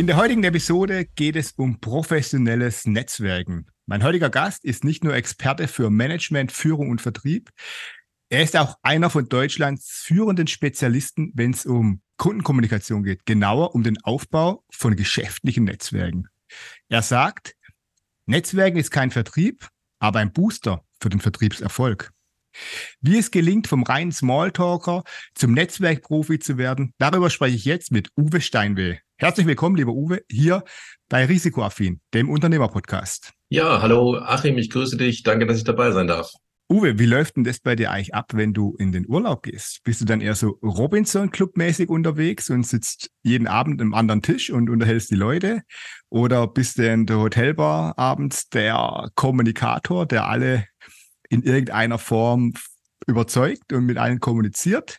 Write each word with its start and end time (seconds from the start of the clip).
In 0.00 0.06
der 0.06 0.16
heutigen 0.16 0.44
Episode 0.44 1.04
geht 1.04 1.36
es 1.36 1.52
um 1.52 1.78
professionelles 1.78 2.86
Netzwerken. 2.86 3.66
Mein 3.84 4.02
heutiger 4.02 4.30
Gast 4.30 4.64
ist 4.64 4.82
nicht 4.82 5.04
nur 5.04 5.14
Experte 5.14 5.68
für 5.68 5.90
Management, 5.90 6.52
Führung 6.52 6.88
und 6.88 7.02
Vertrieb, 7.02 7.50
er 8.30 8.42
ist 8.42 8.56
auch 8.56 8.76
einer 8.80 9.10
von 9.10 9.28
Deutschlands 9.28 9.90
führenden 10.02 10.46
Spezialisten, 10.46 11.32
wenn 11.34 11.50
es 11.50 11.66
um 11.66 12.00
Kundenkommunikation 12.16 13.02
geht, 13.02 13.26
genauer 13.26 13.74
um 13.74 13.82
den 13.82 14.02
Aufbau 14.02 14.64
von 14.72 14.96
geschäftlichen 14.96 15.64
Netzwerken. 15.64 16.28
Er 16.88 17.02
sagt, 17.02 17.54
Netzwerken 18.24 18.78
ist 18.78 18.92
kein 18.92 19.10
Vertrieb, 19.10 19.68
aber 19.98 20.20
ein 20.20 20.32
Booster 20.32 20.82
für 20.98 21.10
den 21.10 21.20
Vertriebserfolg. 21.20 22.10
Wie 23.02 23.18
es 23.18 23.30
gelingt, 23.30 23.66
vom 23.66 23.82
reinen 23.82 24.12
Smalltalker 24.12 25.04
zum 25.34 25.52
Netzwerkprofi 25.52 26.38
zu 26.38 26.56
werden, 26.56 26.94
darüber 26.96 27.28
spreche 27.28 27.56
ich 27.56 27.66
jetzt 27.66 27.92
mit 27.92 28.08
Uwe 28.16 28.40
Steinweh. 28.40 28.96
Herzlich 29.20 29.46
willkommen, 29.46 29.76
lieber 29.76 29.92
Uwe, 29.92 30.22
hier 30.30 30.64
bei 31.10 31.26
Risikoaffin, 31.26 32.00
dem 32.14 32.30
Unternehmerpodcast. 32.30 33.34
Ja, 33.50 33.82
hallo 33.82 34.16
Achim, 34.16 34.56
ich 34.56 34.70
grüße 34.70 34.96
dich. 34.96 35.22
Danke, 35.24 35.44
dass 35.44 35.58
ich 35.58 35.64
dabei 35.64 35.92
sein 35.92 36.06
darf. 36.06 36.32
Uwe, 36.70 36.98
wie 36.98 37.04
läuft 37.04 37.36
denn 37.36 37.44
das 37.44 37.60
bei 37.60 37.76
dir 37.76 37.90
eigentlich 37.90 38.14
ab, 38.14 38.30
wenn 38.32 38.54
du 38.54 38.76
in 38.78 38.92
den 38.92 39.06
Urlaub 39.06 39.42
gehst? 39.42 39.82
Bist 39.84 40.00
du 40.00 40.06
dann 40.06 40.22
eher 40.22 40.34
so 40.34 40.58
Robinson-Club-mäßig 40.62 41.90
unterwegs 41.90 42.48
und 42.48 42.66
sitzt 42.66 43.10
jeden 43.22 43.46
Abend 43.46 43.82
am 43.82 43.92
anderen 43.92 44.22
Tisch 44.22 44.48
und 44.48 44.70
unterhältst 44.70 45.10
die 45.10 45.16
Leute? 45.16 45.64
Oder 46.08 46.46
bist 46.46 46.78
du 46.78 46.90
in 46.90 47.04
der 47.04 47.18
Hotelbar 47.18 47.98
abends 47.98 48.48
der 48.48 49.10
Kommunikator, 49.16 50.06
der 50.06 50.28
alle 50.28 50.64
in 51.28 51.42
irgendeiner 51.42 51.98
Form 51.98 52.54
überzeugt 53.06 53.70
und 53.74 53.84
mit 53.84 53.98
allen 53.98 54.18
kommuniziert? 54.18 54.98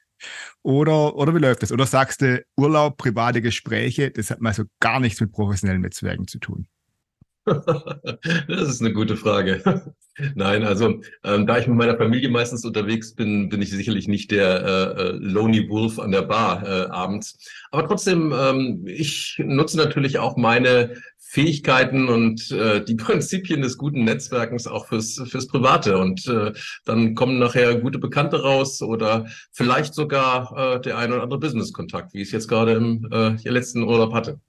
Oder, 0.63 1.15
oder 1.15 1.33
wie 1.35 1.39
läuft 1.39 1.63
das? 1.63 1.71
Oder 1.71 1.85
sagst 1.85 2.21
du, 2.21 2.43
Urlaub, 2.55 2.97
private 2.97 3.41
Gespräche, 3.41 4.11
das 4.11 4.31
hat 4.31 4.41
mal 4.41 4.53
so 4.53 4.63
gar 4.79 4.99
nichts 4.99 5.21
mit 5.21 5.31
professionellen 5.31 5.81
Netzwerken 5.81 6.27
zu 6.27 6.39
tun? 6.39 6.67
das 7.45 8.69
ist 8.69 8.81
eine 8.81 8.93
gute 8.93 9.17
Frage. 9.17 9.93
Nein, 10.35 10.63
also 10.63 11.01
ähm, 11.23 11.47
da 11.47 11.57
ich 11.57 11.67
mit 11.67 11.77
meiner 11.77 11.97
Familie 11.97 12.29
meistens 12.29 12.65
unterwegs 12.65 13.13
bin, 13.13 13.49
bin 13.49 13.61
ich 13.61 13.69
sicherlich 13.69 14.07
nicht 14.07 14.31
der 14.31 14.63
äh, 14.63 15.01
äh, 15.01 15.11
Lonely 15.13 15.69
Wolf 15.69 15.99
an 15.99 16.11
der 16.11 16.23
Bar 16.23 16.63
äh, 16.63 16.89
abends. 16.89 17.37
Aber 17.71 17.87
trotzdem, 17.87 18.33
ähm, 18.37 18.83
ich 18.85 19.41
nutze 19.43 19.77
natürlich 19.77 20.19
auch 20.19 20.37
meine 20.37 20.95
Fähigkeiten 21.31 22.09
und 22.09 22.51
äh, 22.51 22.83
die 22.83 22.95
Prinzipien 22.95 23.61
des 23.61 23.77
guten 23.77 24.03
Netzwerkens 24.03 24.67
auch 24.67 24.87
fürs, 24.87 25.21
fürs 25.27 25.47
Private. 25.47 25.97
Und 25.97 26.27
äh, 26.27 26.51
dann 26.83 27.15
kommen 27.15 27.39
nachher 27.39 27.75
gute 27.75 27.99
Bekannte 27.99 28.41
raus 28.41 28.81
oder 28.81 29.27
vielleicht 29.53 29.93
sogar 29.93 30.75
äh, 30.75 30.81
der 30.81 30.97
ein 30.97 31.13
oder 31.13 31.23
andere 31.23 31.39
Business-Kontakt, 31.39 32.13
wie 32.13 32.21
ich 32.21 32.27
es 32.27 32.31
jetzt 32.33 32.49
gerade 32.49 32.73
im 32.73 33.07
äh, 33.11 33.49
letzten 33.49 33.83
Urlaub 33.83 34.13
hatte. 34.13 34.41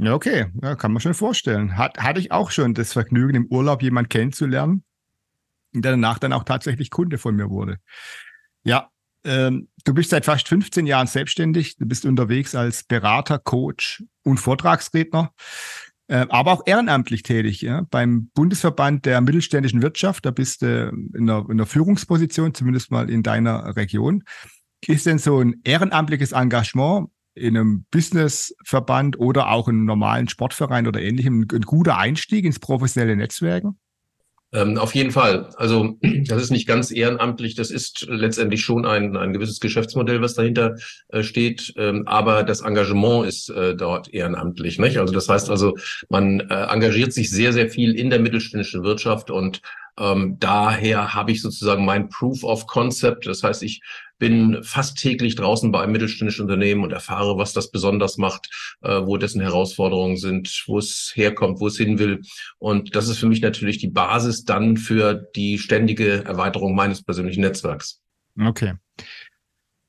Okay, 0.00 0.46
ja, 0.62 0.76
kann 0.76 0.92
man 0.92 1.00
schon 1.00 1.14
vorstellen. 1.14 1.76
Hat, 1.76 1.98
hatte 1.98 2.20
ich 2.20 2.30
auch 2.30 2.52
schon 2.52 2.72
das 2.72 2.92
Vergnügen, 2.92 3.34
im 3.34 3.46
Urlaub 3.46 3.82
jemanden 3.82 4.08
kennenzulernen, 4.08 4.84
der 5.72 5.92
danach 5.92 6.18
dann 6.18 6.32
auch 6.32 6.44
tatsächlich 6.44 6.90
Kunde 6.90 7.18
von 7.18 7.36
mir 7.36 7.50
wurde. 7.50 7.78
Ja, 8.64 8.90
ähm, 9.24 9.68
du 9.84 9.94
bist 9.94 10.10
seit 10.10 10.24
fast 10.24 10.48
15 10.48 10.86
Jahren 10.86 11.06
selbstständig. 11.06 11.76
Du 11.76 11.86
bist 11.86 12.04
unterwegs 12.04 12.54
als 12.54 12.84
Berater, 12.84 13.38
Coach 13.38 14.04
und 14.22 14.38
Vortragsredner 14.38 15.32
äh, 16.08 16.26
aber 16.30 16.52
auch 16.52 16.62
ehrenamtlich 16.66 17.22
tätig, 17.22 17.60
ja, 17.60 17.82
beim 17.90 18.30
Bundesverband 18.34 19.04
der 19.04 19.20
mittelständischen 19.20 19.82
Wirtschaft, 19.82 20.24
da 20.24 20.30
bist 20.30 20.62
du 20.62 20.88
in 20.88 21.28
einer, 21.28 21.44
in 21.44 21.52
einer 21.52 21.66
Führungsposition, 21.66 22.54
zumindest 22.54 22.90
mal 22.90 23.10
in 23.10 23.22
deiner 23.22 23.76
Region. 23.76 24.24
Ist 24.86 25.06
denn 25.06 25.18
so 25.18 25.38
ein 25.40 25.60
ehrenamtliches 25.64 26.32
Engagement 26.32 27.10
in 27.34 27.56
einem 27.56 27.84
Businessverband 27.90 29.18
oder 29.18 29.50
auch 29.50 29.68
in 29.68 29.76
einem 29.76 29.84
normalen 29.84 30.28
Sportverein 30.28 30.86
oder 30.86 31.00
ähnlichem 31.00 31.46
ein 31.52 31.62
guter 31.62 31.98
Einstieg 31.98 32.44
ins 32.44 32.58
professionelle 32.58 33.16
Netzwerken? 33.16 33.78
Ähm, 34.52 34.78
auf 34.78 34.94
jeden 34.94 35.10
Fall. 35.10 35.50
Also 35.56 35.98
das 36.02 36.42
ist 36.42 36.50
nicht 36.50 36.66
ganz 36.66 36.90
ehrenamtlich, 36.90 37.54
das 37.54 37.70
ist 37.70 38.06
letztendlich 38.08 38.62
schon 38.62 38.86
ein, 38.86 39.16
ein 39.16 39.32
gewisses 39.32 39.60
Geschäftsmodell, 39.60 40.22
was 40.22 40.34
dahinter 40.34 40.76
äh, 41.08 41.22
steht, 41.22 41.74
ähm, 41.76 42.04
aber 42.06 42.42
das 42.44 42.62
Engagement 42.62 43.26
ist 43.26 43.50
äh, 43.50 43.76
dort 43.76 44.12
ehrenamtlich. 44.12 44.78
Nicht? 44.78 44.98
Also 44.98 45.12
das 45.12 45.28
heißt 45.28 45.50
also, 45.50 45.76
man 46.08 46.40
äh, 46.40 46.66
engagiert 46.72 47.12
sich 47.12 47.30
sehr, 47.30 47.52
sehr 47.52 47.68
viel 47.68 47.94
in 47.94 48.08
der 48.08 48.20
mittelständischen 48.20 48.84
Wirtschaft 48.84 49.30
und 49.30 49.60
ähm, 49.98 50.36
daher 50.38 51.14
habe 51.14 51.32
ich 51.32 51.42
sozusagen 51.42 51.84
mein 51.84 52.08
Proof 52.08 52.44
of 52.44 52.66
Concept. 52.66 53.26
Das 53.26 53.42
heißt, 53.42 53.62
ich 53.62 53.80
bin 54.18 54.62
fast 54.62 54.98
täglich 54.98 55.36
draußen 55.36 55.70
bei 55.70 55.82
einem 55.82 55.92
mittelständischen 55.92 56.42
Unternehmen 56.42 56.82
und 56.82 56.92
erfahre, 56.92 57.38
was 57.38 57.52
das 57.52 57.70
besonders 57.70 58.18
macht, 58.18 58.48
äh, 58.82 59.00
wo 59.04 59.16
dessen 59.16 59.40
Herausforderungen 59.40 60.16
sind, 60.16 60.64
wo 60.66 60.78
es 60.78 61.12
herkommt, 61.14 61.60
wo 61.60 61.68
es 61.68 61.76
hin 61.76 61.98
will. 61.98 62.20
Und 62.58 62.96
das 62.96 63.08
ist 63.08 63.18
für 63.18 63.28
mich 63.28 63.40
natürlich 63.40 63.78
die 63.78 63.88
Basis 63.88 64.44
dann 64.44 64.76
für 64.76 65.14
die 65.14 65.58
ständige 65.58 66.24
Erweiterung 66.24 66.74
meines 66.74 67.02
persönlichen 67.02 67.40
Netzwerks. 67.40 68.00
Okay. 68.40 68.74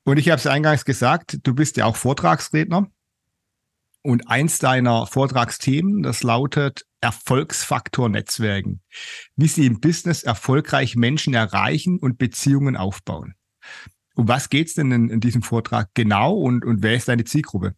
Und 0.05 0.17
ich 0.17 0.29
habe 0.29 0.39
es 0.39 0.47
eingangs 0.47 0.85
gesagt, 0.85 1.39
du 1.43 1.53
bist 1.53 1.77
ja 1.77 1.85
auch 1.85 1.95
Vortragsredner. 1.95 2.89
Und 4.01 4.29
eins 4.29 4.59
deiner 4.59 5.07
Vortragsthemen, 5.07 6.03
das 6.03 6.23
lautet 6.23 6.85
Erfolgsfaktor 7.01 8.09
Netzwerken. 8.09 8.81
Wie 9.35 9.47
sie 9.47 9.65
im 9.65 9.79
Business 9.79 10.23
erfolgreich 10.23 10.95
Menschen 10.95 11.33
erreichen 11.33 11.99
und 11.99 12.17
Beziehungen 12.17 12.77
aufbauen. 12.77 13.35
Um 14.15 14.27
was 14.27 14.49
geht's 14.49 14.73
denn 14.73 14.91
in, 14.91 15.09
in, 15.09 15.19
diesem 15.19 15.41
Vortrag 15.41 15.89
genau 15.93 16.35
und, 16.35 16.65
und 16.65 16.83
wer 16.83 16.95
ist 16.95 17.07
deine 17.07 17.23
Zielgruppe? 17.23 17.75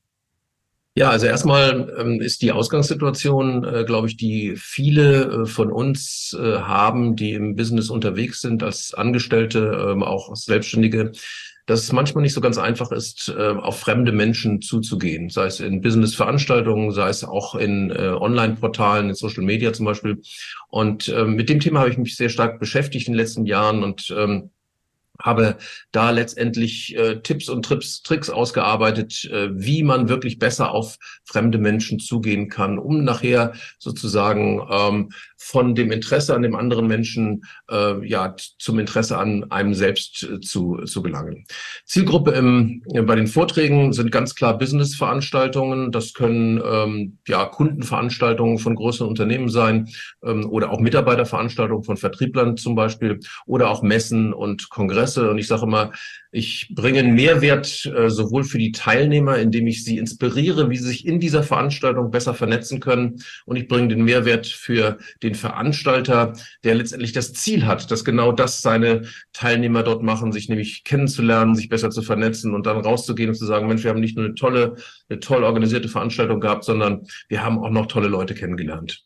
Ja, 1.02 1.10
also 1.10 1.26
erstmal 1.26 1.92
ähm, 1.98 2.22
ist 2.22 2.44
die 2.44 2.52
Ausgangssituation, 2.52 3.64
äh, 3.64 3.86
glaube 3.86 4.08
ich, 4.08 4.18
die 4.18 4.54
viele 4.56 5.24
äh, 5.24 5.46
von 5.48 5.72
uns 5.72 6.38
äh, 6.40 6.60
haben, 6.60 7.16
die 7.16 7.34
im 7.34 7.56
Business 7.56 7.90
unterwegs 7.90 8.40
sind, 8.40 8.62
als 8.62 8.94
Angestellte, 8.94 9.88
ähm, 9.90 10.04
auch 10.04 10.30
als 10.30 10.46
Selbstständige, 10.46 11.12
dass 11.66 11.82
es 11.82 11.92
manchmal 11.92 12.22
nicht 12.22 12.36
so 12.36 12.40
ganz 12.40 12.60
einfach 12.60 12.92
ist, 12.92 13.34
äh, 13.36 13.48
auf 13.48 13.80
fremde 13.80 14.12
Menschen 14.12 14.62
zuzugehen, 14.62 15.32
sei 15.32 15.48
es 15.48 15.60
in 15.60 15.82
Business-Veranstaltungen, 15.82 16.92
sei 16.92 17.10
es 17.10 17.24
auch 17.24 17.56
in 17.56 17.90
äh, 17.90 18.10
Online-Portalen, 18.10 19.10
in 19.10 19.16
Social 19.16 19.44
Media 19.44 19.74
zum 19.74 19.88
Beispiel. 19.88 20.22
Und 20.70 21.08
äh, 21.08 21.26
mit 21.26 21.50
dem 21.50 21.60
Thema 21.60 21.80
habe 21.80 21.90
ich 21.90 21.98
mich 21.98 22.16
sehr 22.16 22.30
stark 22.30 22.60
beschäftigt 22.60 23.08
in 23.08 23.14
den 23.14 23.20
letzten 23.20 23.48
Jahren 23.48 23.84
und 23.84 24.14
ähm, 24.16 24.52
habe 25.22 25.58
da 25.92 26.12
letztendlich 26.12 26.96
äh, 26.98 27.22
Tipps 27.22 27.50
und 27.50 27.64
Trips, 27.64 28.04
Tricks 28.04 28.30
ausgearbeitet, 28.30 29.26
äh, 29.26 29.50
wie 29.54 29.84
man 29.84 30.10
wirklich 30.10 30.40
besser 30.40 30.72
auf 30.72 30.98
fremde 31.24 31.58
Menschen 31.58 32.00
zugehen 32.00 32.50
kann, 32.50 32.78
um 32.78 33.04
nachher 33.04 33.54
sozusagen 33.80 34.62
ähm, 34.72 35.10
von 35.38 35.76
dem 35.76 35.92
Interesse 35.92 36.36
an 36.36 36.44
dem 36.44 36.56
anderen 36.56 36.88
Menschen 36.88 37.44
äh, 37.70 38.08
ja 38.08 38.36
zum 38.60 38.80
Interesse 38.80 39.18
an 39.18 39.50
einem 39.52 39.74
selbst 39.74 40.24
äh, 40.24 40.40
zu, 40.40 40.78
zu 40.86 41.02
gelangen. 41.02 41.46
Zielgruppe 41.86 42.32
im, 42.32 42.84
bei 43.06 43.16
den 43.16 43.28
Vorträgen 43.28 43.92
sind 43.92 44.12
ganz 44.12 44.36
klar 44.36 44.58
Business-Veranstaltungen. 44.58 45.92
Das 45.92 46.14
können 46.14 46.62
ähm, 46.64 47.18
ja 47.28 47.46
Kundenveranstaltungen 47.46 48.60
von 48.60 48.76
großen 48.76 49.08
Unternehmen 49.08 49.50
sein 49.50 49.90
ähm, 50.24 50.50
oder 50.50 50.72
auch 50.72 50.80
Mitarbeiterveranstaltungen 50.80 51.84
von 51.84 51.98
Vertrieblern 51.98 52.58
zum 52.58 52.76
Beispiel 52.76 53.20
oder 53.46 53.70
auch 53.70 53.82
Messen 53.82 54.34
und 54.34 54.70
Kongresse 54.70 55.11
Interesse. 55.12 55.30
Und 55.30 55.38
ich 55.38 55.48
sage 55.48 55.64
immer, 55.64 55.92
ich 56.32 56.72
bringe 56.74 57.00
einen 57.00 57.14
Mehrwert 57.14 57.86
äh, 57.86 58.10
sowohl 58.10 58.44
für 58.44 58.58
die 58.58 58.72
Teilnehmer, 58.72 59.38
indem 59.38 59.68
ich 59.68 59.84
sie 59.84 59.98
inspiriere, 59.98 60.70
wie 60.70 60.78
sie 60.78 60.88
sich 60.88 61.06
in 61.06 61.20
dieser 61.20 61.44
Veranstaltung 61.44 62.12
besser 62.12 62.34
vernetzen 62.34 62.80
können. 62.80 63.22
Und 63.46 63.58
ich 63.58 63.68
bringe 63.68 63.90
den 63.90 64.04
Mehrwert 64.04 64.48
für 64.48 64.98
den 65.24 65.36
Veranstalter, 65.36 66.34
der 66.64 66.76
letztendlich 66.76 67.12
das 67.12 67.34
Ziel 67.34 67.66
hat, 67.66 67.92
dass 67.92 68.06
genau 68.06 68.32
das 68.32 68.62
seine 68.62 69.04
Teilnehmer 69.34 69.84
dort 69.84 70.04
machen, 70.04 70.32
sich 70.32 70.48
nämlich 70.48 70.84
kennenzulernen, 70.84 71.56
sich 71.56 71.70
besser 71.70 71.90
zu 71.90 72.02
vernetzen 72.02 72.54
und 72.54 72.66
dann 72.66 72.78
rauszugehen 72.78 73.30
und 73.30 73.36
zu 73.36 73.46
sagen, 73.46 73.68
Mensch, 73.68 73.84
wir 73.84 73.90
haben 73.90 74.00
nicht 74.00 74.16
nur 74.16 74.26
eine 74.26 74.36
tolle, 74.36 74.76
eine 75.10 75.20
toll 75.20 75.44
organisierte 75.44 75.90
Veranstaltung 75.90 76.40
gehabt, 76.40 76.64
sondern 76.64 77.06
wir 77.28 77.44
haben 77.44 77.60
auch 77.60 77.70
noch 77.70 77.88
tolle 77.88 78.08
Leute 78.08 78.36
kennengelernt. 78.36 79.04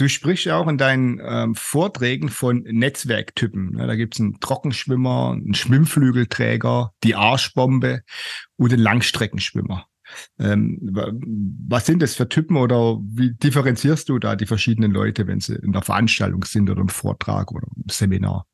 Du 0.00 0.08
sprichst 0.08 0.46
ja 0.46 0.56
auch 0.56 0.66
in 0.66 0.78
deinen 0.78 1.20
ähm, 1.22 1.54
Vorträgen 1.54 2.30
von 2.30 2.62
Netzwerktypen. 2.62 3.76
Ja, 3.76 3.86
da 3.86 3.96
gibt 3.96 4.14
es 4.14 4.20
einen 4.20 4.40
Trockenschwimmer, 4.40 5.32
einen 5.32 5.52
Schwimmflügelträger, 5.52 6.94
die 7.04 7.14
Arschbombe 7.14 8.00
und 8.56 8.72
den 8.72 8.80
Langstreckenschwimmer. 8.80 9.84
Ähm, 10.38 10.78
was 11.68 11.84
sind 11.84 12.00
das 12.00 12.14
für 12.14 12.30
Typen 12.30 12.56
oder 12.56 12.96
wie 13.02 13.34
differenzierst 13.34 14.08
du 14.08 14.18
da 14.18 14.36
die 14.36 14.46
verschiedenen 14.46 14.90
Leute, 14.90 15.26
wenn 15.26 15.40
sie 15.40 15.56
in 15.56 15.72
der 15.72 15.82
Veranstaltung 15.82 16.44
sind 16.44 16.70
oder 16.70 16.80
im 16.80 16.88
Vortrag 16.88 17.52
oder 17.52 17.66
im 17.76 17.84
Seminar? 17.90 18.46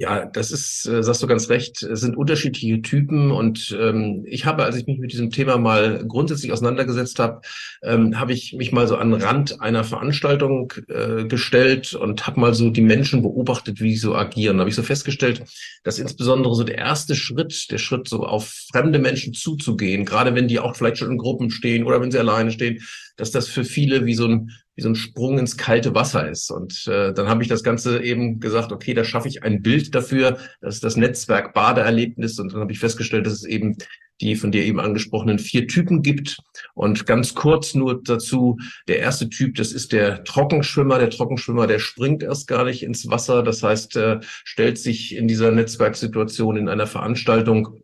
Ja, 0.00 0.26
das 0.26 0.52
ist, 0.52 0.86
äh, 0.86 1.02
sagst 1.02 1.24
du 1.24 1.26
ganz 1.26 1.48
recht, 1.48 1.82
es 1.82 2.02
sind 2.02 2.16
unterschiedliche 2.16 2.80
Typen 2.82 3.32
und 3.32 3.76
ähm, 3.80 4.24
ich 4.28 4.44
habe, 4.44 4.62
als 4.62 4.76
ich 4.76 4.86
mich 4.86 5.00
mit 5.00 5.10
diesem 5.10 5.32
Thema 5.32 5.58
mal 5.58 6.04
grundsätzlich 6.06 6.52
auseinandergesetzt 6.52 7.18
habe, 7.18 7.40
ähm, 7.82 8.16
habe 8.16 8.32
ich 8.32 8.52
mich 8.52 8.70
mal 8.70 8.86
so 8.86 8.96
an 8.96 9.10
den 9.10 9.20
Rand 9.20 9.60
einer 9.60 9.82
Veranstaltung 9.82 10.72
äh, 10.86 11.24
gestellt 11.24 11.94
und 11.94 12.28
habe 12.28 12.38
mal 12.38 12.54
so 12.54 12.70
die 12.70 12.80
Menschen 12.80 13.22
beobachtet, 13.22 13.80
wie 13.80 13.90
sie 13.90 13.98
so 13.98 14.14
agieren. 14.14 14.58
Da 14.58 14.60
habe 14.60 14.70
ich 14.70 14.76
so 14.76 14.84
festgestellt, 14.84 15.42
dass 15.82 15.98
insbesondere 15.98 16.54
so 16.54 16.62
der 16.62 16.78
erste 16.78 17.16
Schritt, 17.16 17.68
der 17.72 17.78
Schritt 17.78 18.08
so 18.08 18.24
auf 18.24 18.54
fremde 18.70 19.00
Menschen 19.00 19.34
zuzugehen, 19.34 20.04
gerade 20.04 20.32
wenn 20.36 20.46
die 20.46 20.60
auch 20.60 20.76
vielleicht 20.76 20.98
schon 20.98 21.10
in 21.10 21.18
Gruppen 21.18 21.50
stehen 21.50 21.82
oder 21.82 22.00
wenn 22.00 22.12
sie 22.12 22.20
alleine 22.20 22.52
stehen, 22.52 22.84
dass 23.16 23.32
das 23.32 23.48
für 23.48 23.64
viele 23.64 24.06
wie 24.06 24.14
so 24.14 24.28
ein 24.28 24.52
wie 24.78 24.82
so 24.82 24.90
ein 24.90 24.94
Sprung 24.94 25.40
ins 25.40 25.56
kalte 25.56 25.92
Wasser 25.96 26.30
ist. 26.30 26.52
Und 26.52 26.86
äh, 26.86 27.12
dann 27.12 27.28
habe 27.28 27.42
ich 27.42 27.48
das 27.48 27.64
Ganze 27.64 28.00
eben 28.00 28.38
gesagt, 28.38 28.70
okay, 28.70 28.94
da 28.94 29.02
schaffe 29.02 29.26
ich 29.26 29.42
ein 29.42 29.60
Bild 29.60 29.92
dafür, 29.92 30.38
das 30.60 30.76
ist 30.76 30.84
das 30.84 30.96
Netzwerk 30.96 31.52
Badeerlebnis. 31.52 32.38
Und 32.38 32.52
dann 32.52 32.60
habe 32.60 32.70
ich 32.70 32.78
festgestellt, 32.78 33.26
dass 33.26 33.32
es 33.32 33.44
eben 33.44 33.76
die 34.20 34.36
von 34.36 34.52
dir 34.52 34.64
eben 34.64 34.78
angesprochenen 34.78 35.40
vier 35.40 35.66
Typen 35.66 36.02
gibt. 36.02 36.38
Und 36.74 37.06
ganz 37.06 37.34
kurz 37.34 37.74
nur 37.74 38.00
dazu, 38.00 38.56
der 38.86 39.00
erste 39.00 39.28
Typ, 39.28 39.56
das 39.56 39.72
ist 39.72 39.92
der 39.92 40.22
Trockenschwimmer. 40.22 41.00
Der 41.00 41.10
Trockenschwimmer, 41.10 41.66
der 41.66 41.80
springt 41.80 42.22
erst 42.22 42.46
gar 42.46 42.64
nicht 42.64 42.84
ins 42.84 43.10
Wasser. 43.10 43.42
Das 43.42 43.64
heißt, 43.64 43.96
äh, 43.96 44.20
stellt 44.22 44.78
sich 44.78 45.16
in 45.16 45.26
dieser 45.26 45.50
Netzwerksituation 45.50 46.56
in 46.56 46.68
einer 46.68 46.86
Veranstaltung 46.86 47.80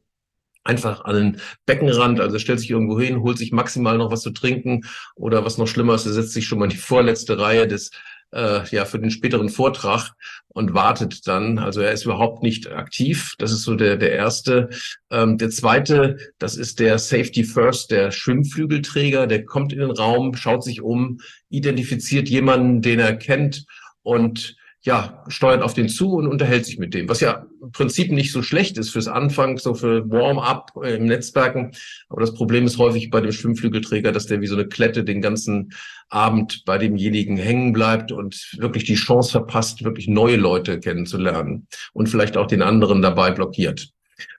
einfach 0.65 1.05
an 1.05 1.15
den 1.15 1.41
Beckenrand, 1.67 2.21
also 2.21 2.39
stellt 2.39 2.61
sich 2.61 2.71
irgendwo 2.71 2.99
hin, 2.99 3.21
holt 3.21 3.39
sich 3.39 3.53
maximal 3.53 3.99
noch 3.99 4.11
was 4.11 4.23
zu 4.23 4.31
trinken 4.31 4.85
oder 5.15 5.45
was 5.45 5.59
noch 5.59 5.69
schlimmer 5.69 5.95
ist, 5.95 6.07
er 6.07 6.13
setzt 6.13 6.33
sich 6.33 6.47
schon 6.47 6.59
mal 6.59 6.65
in 6.65 6.71
die 6.71 6.77
vorletzte 6.77 7.39
Reihe 7.39 7.69
des 7.69 7.91
äh, 8.35 8.67
ja 8.71 8.85
für 8.85 8.99
den 8.99 9.11
späteren 9.11 9.49
Vortrag 9.49 10.13
und 10.49 10.75
wartet 10.75 11.27
dann. 11.27 11.59
Also 11.59 11.81
er 11.81 11.93
ist 11.93 12.05
überhaupt 12.05 12.43
nicht 12.43 12.71
aktiv. 12.71 13.35
Das 13.39 13.53
ist 13.53 13.63
so 13.63 13.77
der 13.77 13.97
der 13.97 14.13
erste. 14.13 14.71
Ähm, 15.11 15.39
der 15.39 15.51
zweite, 15.51 16.19
das 16.39 16.57
ist 16.57 16.81
der 16.81 16.99
Safety 16.99 17.45
First, 17.45 17.91
der 17.91 18.11
Schwimmflügelträger. 18.11 19.27
Der 19.27 19.45
kommt 19.45 19.73
in 19.73 19.81
den 19.81 19.91
Raum, 19.91 20.35
schaut 20.35 20.65
sich 20.65 20.83
um, 20.83 21.21
identifiziert 21.49 22.29
jemanden, 22.29 22.83
den 22.83 22.99
er 22.99 23.15
kennt 23.17 23.67
und 24.03 24.57
ja, 24.87 25.25
steuert 25.29 25.63
auf 25.63 25.73
den 25.73 25.89
zu 25.89 26.13
und 26.13 26.27
unterhält 26.27 26.67
sich 26.67 26.79
mit 26.79 26.93
dem, 26.93 27.09
was 27.09 27.21
ja 27.21 27.47
im 27.63 27.73
Prinzip 27.73 28.13
nicht 28.13 28.33
so 28.33 28.43
schlecht 28.43 28.77
ist 28.77 28.91
fürs 28.91 29.09
Anfang, 29.09 29.57
so 29.57 29.75
für 29.75 30.11
Warm-up 30.11 30.73
äh, 30.83 30.97
im 30.97 31.07
Netzwerken. 31.07 31.73
Aber 32.11 32.21
das 32.21 32.35
Problem 32.35 32.67
ist 32.67 32.77
häufig 32.77 33.09
bei 33.09 33.23
dem 33.23 33.33
Schwimmflügelträger, 33.33 34.13
dass 34.13 34.27
der 34.27 34.43
wie 34.43 34.47
so 34.47 34.55
eine 34.55 34.69
Klette 34.69 35.03
den 35.03 35.23
ganzen 35.23 35.73
Abend 36.11 36.65
bei 36.67 36.77
demjenigen 36.77 37.39
hängen 37.39 37.73
bleibt 37.73 38.13
und 38.13 38.57
wirklich 38.59 38.85
die 38.85 38.95
Chance 38.95 39.31
verpasst, 39.31 39.85
wirklich 39.85 40.07
neue 40.07 40.37
Leute 40.37 40.79
kennenzulernen 40.81 41.67
und 41.95 42.11
vielleicht 42.11 42.37
auch 42.37 42.47
den 42.47 42.61
anderen 42.61 43.01
dabei 43.01 43.31
blockiert. 43.31 43.89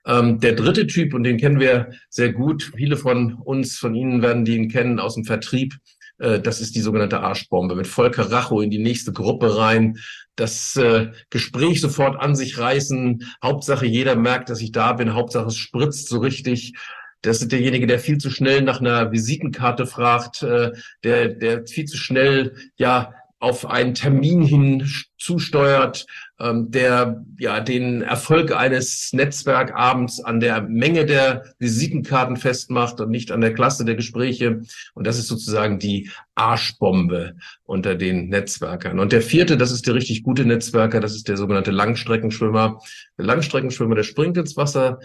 Ähm, 0.06 0.38
der 0.40 0.52
dritte 0.52 0.86
Typ, 0.86 1.12
und 1.12 1.24
den 1.24 1.38
kennen 1.38 1.58
wir 1.58 1.90
sehr 2.08 2.32
gut, 2.32 2.70
viele 2.76 2.96
von 2.96 3.34
uns, 3.34 3.78
von 3.78 3.94
Ihnen 3.94 4.22
werden 4.22 4.44
den 4.44 4.68
kennen 4.68 5.00
aus 5.00 5.14
dem 5.14 5.24
Vertrieb, 5.24 5.74
äh, 6.18 6.40
das 6.40 6.60
ist 6.60 6.74
die 6.74 6.80
sogenannte 6.80 7.20
Arschbombe. 7.20 7.74
Mit 7.74 7.86
Volker 7.86 8.30
Racho 8.30 8.60
in 8.60 8.70
die 8.70 8.78
nächste 8.78 9.12
Gruppe 9.12 9.56
rein, 9.56 9.98
das 10.36 10.76
äh, 10.76 11.12
Gespräch 11.30 11.80
sofort 11.80 12.20
an 12.20 12.36
sich 12.36 12.58
reißen. 12.58 13.24
Hauptsache, 13.42 13.86
jeder 13.86 14.16
merkt, 14.16 14.50
dass 14.50 14.60
ich 14.60 14.72
da 14.72 14.92
bin. 14.92 15.14
Hauptsache, 15.14 15.46
es 15.46 15.56
spritzt 15.56 16.08
so 16.08 16.18
richtig. 16.18 16.74
Das 17.22 17.40
ist 17.40 17.50
derjenige, 17.50 17.86
der 17.86 17.98
viel 17.98 18.18
zu 18.18 18.30
schnell 18.30 18.62
nach 18.62 18.80
einer 18.80 19.10
Visitenkarte 19.10 19.86
fragt, 19.86 20.42
äh, 20.42 20.72
der, 21.02 21.28
der 21.28 21.66
viel 21.66 21.86
zu 21.86 21.96
schnell 21.96 22.54
ja 22.76 23.14
auf 23.38 23.66
einen 23.66 23.94
Termin 23.94 24.42
hin 24.42 24.88
zusteuert, 25.18 26.06
ähm, 26.38 26.70
der 26.70 27.24
ja 27.38 27.60
den 27.60 28.02
Erfolg 28.02 28.54
eines 28.54 29.10
Netzwerkabends 29.12 30.22
an 30.22 30.40
der 30.40 30.62
Menge 30.62 31.06
der 31.06 31.44
Visitenkarten 31.58 32.36
festmacht 32.36 33.00
und 33.00 33.10
nicht 33.10 33.32
an 33.32 33.40
der 33.40 33.54
Klasse 33.54 33.84
der 33.84 33.94
Gespräche. 33.94 34.62
Und 34.94 35.06
das 35.06 35.18
ist 35.18 35.28
sozusagen 35.28 35.78
die 35.78 36.10
Arschbombe 36.34 37.36
unter 37.64 37.94
den 37.94 38.28
Netzwerkern. 38.28 38.98
Und 38.98 39.12
der 39.12 39.22
vierte, 39.22 39.56
das 39.56 39.70
ist 39.70 39.86
der 39.86 39.94
richtig 39.94 40.22
gute 40.22 40.44
Netzwerker, 40.44 41.00
das 41.00 41.14
ist 41.14 41.28
der 41.28 41.36
sogenannte 41.36 41.70
Langstreckenschwimmer. 41.70 42.80
Der 43.18 43.24
Langstreckenschwimmer, 43.24 43.94
der 43.94 44.02
springt 44.02 44.36
ins 44.36 44.56
Wasser, 44.56 44.98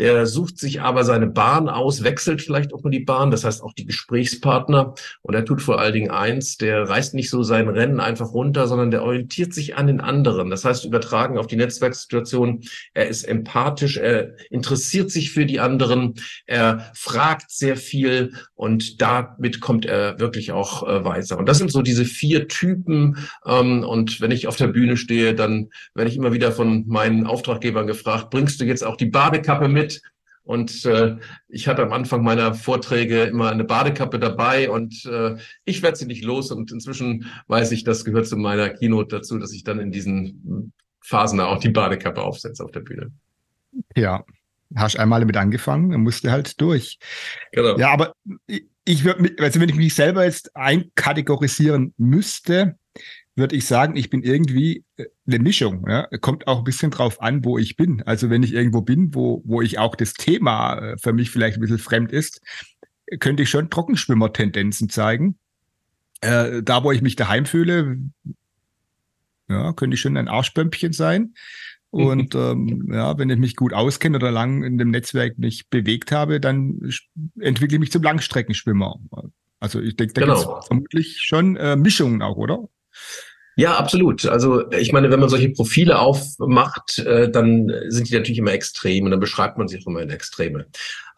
der 0.00 0.24
sucht 0.24 0.58
sich 0.58 0.80
aber 0.80 1.04
seine 1.04 1.26
Bahn 1.26 1.68
aus, 1.68 2.02
wechselt 2.02 2.40
vielleicht 2.40 2.72
auch 2.72 2.82
nur 2.82 2.90
die 2.90 3.00
Bahn, 3.00 3.30
das 3.30 3.44
heißt 3.44 3.62
auch 3.62 3.74
die 3.74 3.84
Gesprächspartner. 3.84 4.94
Und 5.20 5.34
er 5.34 5.44
tut 5.44 5.60
vor 5.60 5.78
allen 5.78 5.92
Dingen 5.92 6.10
eins, 6.10 6.56
der 6.56 6.88
reißt 6.88 7.12
nicht 7.12 7.28
so 7.28 7.42
sein 7.42 7.68
Rennen 7.68 8.00
einfach 8.00 8.32
runter, 8.32 8.66
sondern 8.66 8.90
der 8.90 9.02
orientiert 9.02 9.52
sich 9.52 9.76
an 9.76 9.88
den 9.88 10.00
anderen. 10.00 10.48
Das 10.48 10.64
heißt, 10.64 10.86
übertragen 10.86 11.36
auf 11.36 11.46
die 11.46 11.56
Netzwerksituation, 11.56 12.62
er 12.94 13.08
ist 13.08 13.24
empathisch, 13.24 13.98
er 13.98 14.36
interessiert 14.48 15.10
sich 15.10 15.32
für 15.32 15.44
die 15.44 15.60
anderen, 15.60 16.14
er 16.46 16.90
fragt 16.94 17.50
sehr 17.50 17.76
viel 17.76 18.32
und 18.54 19.02
damit 19.02 19.60
kommt 19.60 19.84
er 19.84 20.18
wirklich 20.18 20.52
auch 20.52 20.88
äh, 20.88 21.04
weiter. 21.04 21.38
Und 21.38 21.46
das 21.46 21.58
sind 21.58 21.70
so 21.70 21.82
diese 21.82 22.06
vier 22.06 22.48
Typen. 22.48 23.18
Ähm, 23.44 23.84
und 23.84 24.22
wenn 24.22 24.30
ich 24.30 24.46
auf 24.46 24.56
der 24.56 24.68
Bühne 24.68 24.96
stehe, 24.96 25.34
dann 25.34 25.68
werde 25.94 26.10
ich 26.10 26.16
immer 26.16 26.32
wieder 26.32 26.52
von 26.52 26.86
meinen 26.86 27.26
Auftraggebern 27.26 27.86
gefragt, 27.86 28.30
bringst 28.30 28.62
du 28.62 28.64
jetzt 28.64 28.82
auch 28.82 28.96
die 28.96 29.06
Badekappe 29.06 29.68
mit? 29.68 29.89
Und 30.42 30.84
äh, 30.86 31.16
ich 31.48 31.68
hatte 31.68 31.82
am 31.82 31.92
Anfang 31.92 32.22
meiner 32.22 32.54
Vorträge 32.54 33.24
immer 33.24 33.50
eine 33.50 33.64
Badekappe 33.64 34.18
dabei 34.18 34.70
und 34.70 35.04
äh, 35.04 35.36
ich 35.64 35.82
werde 35.82 35.96
sie 35.96 36.06
nicht 36.06 36.24
los. 36.24 36.50
Und 36.50 36.72
inzwischen 36.72 37.26
weiß 37.46 37.72
ich, 37.72 37.84
das 37.84 38.04
gehört 38.04 38.26
zu 38.26 38.36
meiner 38.36 38.70
Keynote 38.70 39.16
dazu, 39.16 39.38
dass 39.38 39.52
ich 39.52 39.64
dann 39.64 39.78
in 39.78 39.92
diesen 39.92 40.72
Phasen 41.00 41.40
auch 41.40 41.60
die 41.60 41.68
Badekappe 41.68 42.22
aufsetze 42.22 42.64
auf 42.64 42.72
der 42.72 42.80
Bühne. 42.80 43.12
Ja, 43.94 44.24
hast 44.74 44.98
einmal 44.98 45.20
damit 45.20 45.36
angefangen, 45.36 45.90
dann 45.90 46.02
musste 46.02 46.30
halt 46.30 46.60
durch. 46.60 46.98
Genau. 47.52 47.78
Ja, 47.78 47.92
aber 47.92 48.14
ich 48.84 49.04
würde, 49.04 49.34
also 49.38 49.60
wenn 49.60 49.68
ich 49.68 49.76
mich 49.76 49.94
selber 49.94 50.24
jetzt 50.24 50.54
einkategorisieren 50.56 51.94
müsste, 51.96 52.76
würde 53.40 53.56
ich 53.56 53.66
sagen, 53.66 53.96
ich 53.96 54.10
bin 54.10 54.22
irgendwie 54.22 54.84
äh, 54.96 55.06
eine 55.26 55.40
Mischung. 55.40 55.84
Ja? 55.88 56.06
Kommt 56.20 56.46
auch 56.46 56.58
ein 56.58 56.64
bisschen 56.64 56.92
drauf 56.92 57.20
an, 57.20 57.44
wo 57.44 57.58
ich 57.58 57.76
bin. 57.76 58.02
Also 58.02 58.30
wenn 58.30 58.44
ich 58.44 58.52
irgendwo 58.52 58.82
bin, 58.82 59.14
wo, 59.14 59.42
wo 59.44 59.60
ich 59.60 59.78
auch 59.78 59.96
das 59.96 60.12
Thema 60.12 60.78
äh, 60.78 60.96
für 60.98 61.12
mich 61.12 61.30
vielleicht 61.30 61.56
ein 61.56 61.60
bisschen 61.60 61.78
fremd 61.78 62.12
ist, 62.12 62.40
könnte 63.18 63.42
ich 63.42 63.50
schon 63.50 63.70
Trockenschwimmer-Tendenzen 63.70 64.88
zeigen. 64.88 65.36
Äh, 66.20 66.62
da, 66.62 66.84
wo 66.84 66.92
ich 66.92 67.02
mich 67.02 67.16
daheim 67.16 67.46
fühle, 67.46 67.98
ja, 69.48 69.72
könnte 69.72 69.94
ich 69.94 70.00
schon 70.00 70.16
ein 70.16 70.28
Arschbömpchen 70.28 70.92
sein. 70.92 71.34
Und 71.90 72.34
ähm, 72.36 72.88
ja, 72.92 73.18
wenn 73.18 73.30
ich 73.30 73.38
mich 73.38 73.56
gut 73.56 73.72
auskenne 73.72 74.16
oder 74.16 74.30
lang 74.30 74.62
in 74.62 74.78
dem 74.78 74.90
Netzwerk 74.90 75.38
mich 75.38 75.68
bewegt 75.68 76.12
habe, 76.12 76.38
dann 76.38 76.92
entwickle 77.40 77.76
ich 77.76 77.80
mich 77.80 77.92
zum 77.92 78.02
Langstreckenschwimmer. 78.02 79.00
Also 79.58 79.80
ich 79.80 79.96
denke, 79.96 80.14
da 80.14 80.20
genau. 80.22 80.34
gibt 80.34 80.62
es 80.62 80.66
vermutlich 80.66 81.20
schon 81.20 81.56
äh, 81.56 81.76
Mischungen 81.76 82.22
auch, 82.22 82.36
oder? 82.36 82.68
Ja, 83.60 83.76
absolut. 83.76 84.24
Also 84.24 84.70
ich 84.70 84.90
meine, 84.90 85.10
wenn 85.10 85.20
man 85.20 85.28
solche 85.28 85.50
Profile 85.50 85.98
aufmacht, 85.98 86.98
äh, 87.00 87.30
dann 87.30 87.70
sind 87.88 88.08
die 88.08 88.14
natürlich 88.14 88.38
immer 88.38 88.54
extrem 88.54 89.04
und 89.04 89.10
dann 89.10 89.20
beschreibt 89.20 89.58
man 89.58 89.68
sich 89.68 89.82
auch 89.82 89.88
immer 89.88 90.00
in 90.00 90.08
Extreme. 90.08 90.64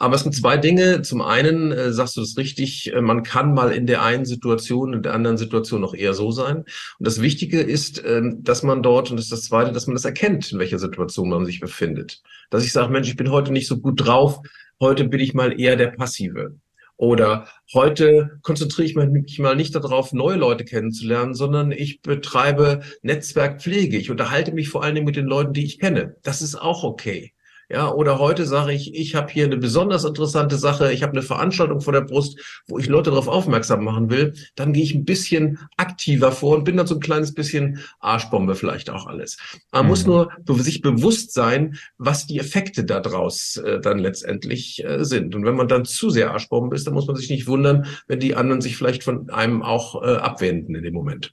Aber 0.00 0.16
es 0.16 0.24
sind 0.24 0.34
zwei 0.34 0.56
Dinge. 0.56 1.02
Zum 1.02 1.22
einen 1.22 1.70
äh, 1.70 1.92
sagst 1.92 2.16
du 2.16 2.20
das 2.20 2.36
richtig, 2.36 2.92
äh, 2.92 3.00
man 3.00 3.22
kann 3.22 3.54
mal 3.54 3.70
in 3.70 3.86
der 3.86 4.02
einen 4.02 4.24
Situation 4.24 4.92
und 4.92 5.04
der 5.04 5.14
anderen 5.14 5.36
Situation 5.36 5.80
noch 5.80 5.94
eher 5.94 6.14
so 6.14 6.32
sein. 6.32 6.56
Und 6.56 6.66
das 7.06 7.22
Wichtige 7.22 7.60
ist, 7.60 8.04
äh, 8.04 8.20
dass 8.38 8.64
man 8.64 8.82
dort, 8.82 9.12
und 9.12 9.18
das 9.18 9.26
ist 9.26 9.32
das 9.32 9.44
Zweite, 9.44 9.70
dass 9.70 9.86
man 9.86 9.94
das 9.94 10.04
erkennt, 10.04 10.50
in 10.50 10.58
welcher 10.58 10.80
Situation 10.80 11.28
man 11.28 11.46
sich 11.46 11.60
befindet. 11.60 12.22
Dass 12.50 12.64
ich 12.64 12.72
sage, 12.72 12.90
Mensch, 12.90 13.08
ich 13.08 13.16
bin 13.16 13.30
heute 13.30 13.52
nicht 13.52 13.68
so 13.68 13.78
gut 13.78 14.04
drauf, 14.04 14.40
heute 14.80 15.04
bin 15.04 15.20
ich 15.20 15.32
mal 15.32 15.60
eher 15.60 15.76
der 15.76 15.92
Passive. 15.92 16.56
Oder 16.96 17.48
heute 17.72 18.38
konzentriere 18.42 18.86
ich 18.86 18.94
mich 18.94 19.38
mal 19.38 19.56
nicht 19.56 19.74
darauf, 19.74 20.12
neue 20.12 20.36
Leute 20.36 20.64
kennenzulernen, 20.64 21.34
sondern 21.34 21.72
ich 21.72 22.00
betreibe 22.02 22.82
Netzwerkpflege. 23.02 23.96
Ich 23.96 24.10
unterhalte 24.10 24.52
mich 24.52 24.68
vor 24.68 24.84
allen 24.84 24.94
Dingen 24.94 25.06
mit 25.06 25.16
den 25.16 25.26
Leuten, 25.26 25.52
die 25.52 25.64
ich 25.64 25.78
kenne. 25.80 26.16
Das 26.22 26.42
ist 26.42 26.54
auch 26.54 26.84
okay. 26.84 27.32
Ja, 27.72 27.90
oder 27.90 28.18
heute 28.18 28.44
sage 28.44 28.74
ich, 28.74 28.94
ich 28.94 29.14
habe 29.14 29.32
hier 29.32 29.46
eine 29.46 29.56
besonders 29.56 30.04
interessante 30.04 30.56
Sache, 30.56 30.92
ich 30.92 31.02
habe 31.02 31.12
eine 31.12 31.22
Veranstaltung 31.22 31.80
vor 31.80 31.94
der 31.94 32.02
Brust, 32.02 32.38
wo 32.66 32.78
ich 32.78 32.86
Leute 32.86 33.08
darauf 33.08 33.28
aufmerksam 33.28 33.82
machen 33.82 34.10
will, 34.10 34.34
dann 34.56 34.74
gehe 34.74 34.82
ich 34.82 34.94
ein 34.94 35.06
bisschen 35.06 35.58
aktiver 35.78 36.32
vor 36.32 36.54
und 36.54 36.64
bin 36.64 36.76
dann 36.76 36.86
so 36.86 36.96
ein 36.96 37.00
kleines 37.00 37.32
bisschen 37.32 37.78
Arschbombe 37.98 38.56
vielleicht 38.56 38.90
auch 38.90 39.06
alles. 39.06 39.38
Man 39.72 39.84
mhm. 39.84 39.88
muss 39.88 40.04
nur 40.04 40.28
sich 40.58 40.82
bewusst 40.82 41.32
sein, 41.32 41.78
was 41.96 42.26
die 42.26 42.38
Effekte 42.38 42.84
daraus 42.84 43.56
äh, 43.56 43.80
dann 43.80 43.98
letztendlich 43.98 44.84
äh, 44.84 45.02
sind. 45.02 45.34
Und 45.34 45.46
wenn 45.46 45.56
man 45.56 45.68
dann 45.68 45.86
zu 45.86 46.10
sehr 46.10 46.32
Arschbombe 46.32 46.76
ist, 46.76 46.86
dann 46.86 46.92
muss 46.92 47.06
man 47.06 47.16
sich 47.16 47.30
nicht 47.30 47.46
wundern, 47.46 47.86
wenn 48.06 48.20
die 48.20 48.34
anderen 48.34 48.60
sich 48.60 48.76
vielleicht 48.76 49.02
von 49.02 49.30
einem 49.30 49.62
auch 49.62 50.02
äh, 50.02 50.16
abwenden 50.16 50.74
in 50.74 50.82
dem 50.82 50.92
Moment. 50.92 51.32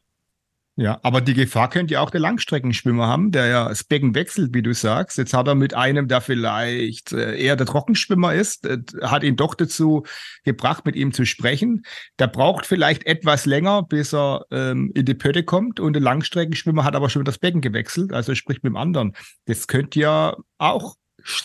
Ja, 0.81 0.97
aber 1.03 1.19
die 1.19 1.33
Gefahr 1.33 1.69
könnte 1.69 1.95
ja 1.95 1.99
auch 1.99 2.09
der 2.09 2.21
Langstreckenschwimmer 2.21 3.05
haben, 3.05 3.31
der 3.31 3.47
ja 3.47 3.67
das 3.67 3.83
Becken 3.83 4.15
wechselt, 4.15 4.53
wie 4.53 4.61
du 4.61 4.73
sagst. 4.73 5.17
Jetzt 5.17 5.33
hat 5.33 5.45
er 5.49 5.55
mit 5.55 5.73
einem, 5.73 6.07
der 6.07 6.21
vielleicht 6.21 7.11
äh, 7.11 7.37
eher 7.37 7.57
der 7.57 7.65
Trockenschwimmer 7.65 8.33
ist, 8.33 8.65
äh, 8.65 8.77
hat 9.01 9.23
ihn 9.23 9.35
doch 9.35 9.55
dazu 9.55 10.05
gebracht, 10.45 10.85
mit 10.85 10.95
ihm 10.95 11.11
zu 11.11 11.25
sprechen. 11.25 11.83
Der 12.17 12.27
braucht 12.27 12.65
vielleicht 12.65 13.05
etwas 13.05 13.45
länger, 13.45 13.83
bis 13.83 14.13
er 14.13 14.45
ähm, 14.51 14.93
in 14.95 15.03
die 15.03 15.15
Pötte 15.15 15.43
kommt 15.43 15.81
und 15.81 15.91
der 15.91 16.01
Langstreckenschwimmer 16.01 16.85
hat 16.85 16.95
aber 16.95 17.09
schon 17.09 17.25
das 17.25 17.39
Becken 17.39 17.59
gewechselt, 17.59 18.13
also 18.13 18.33
spricht 18.33 18.63
mit 18.63 18.71
dem 18.71 18.77
anderen. 18.77 19.17
Das 19.47 19.67
könnte 19.67 19.99
ja 19.99 20.37
auch 20.59 20.95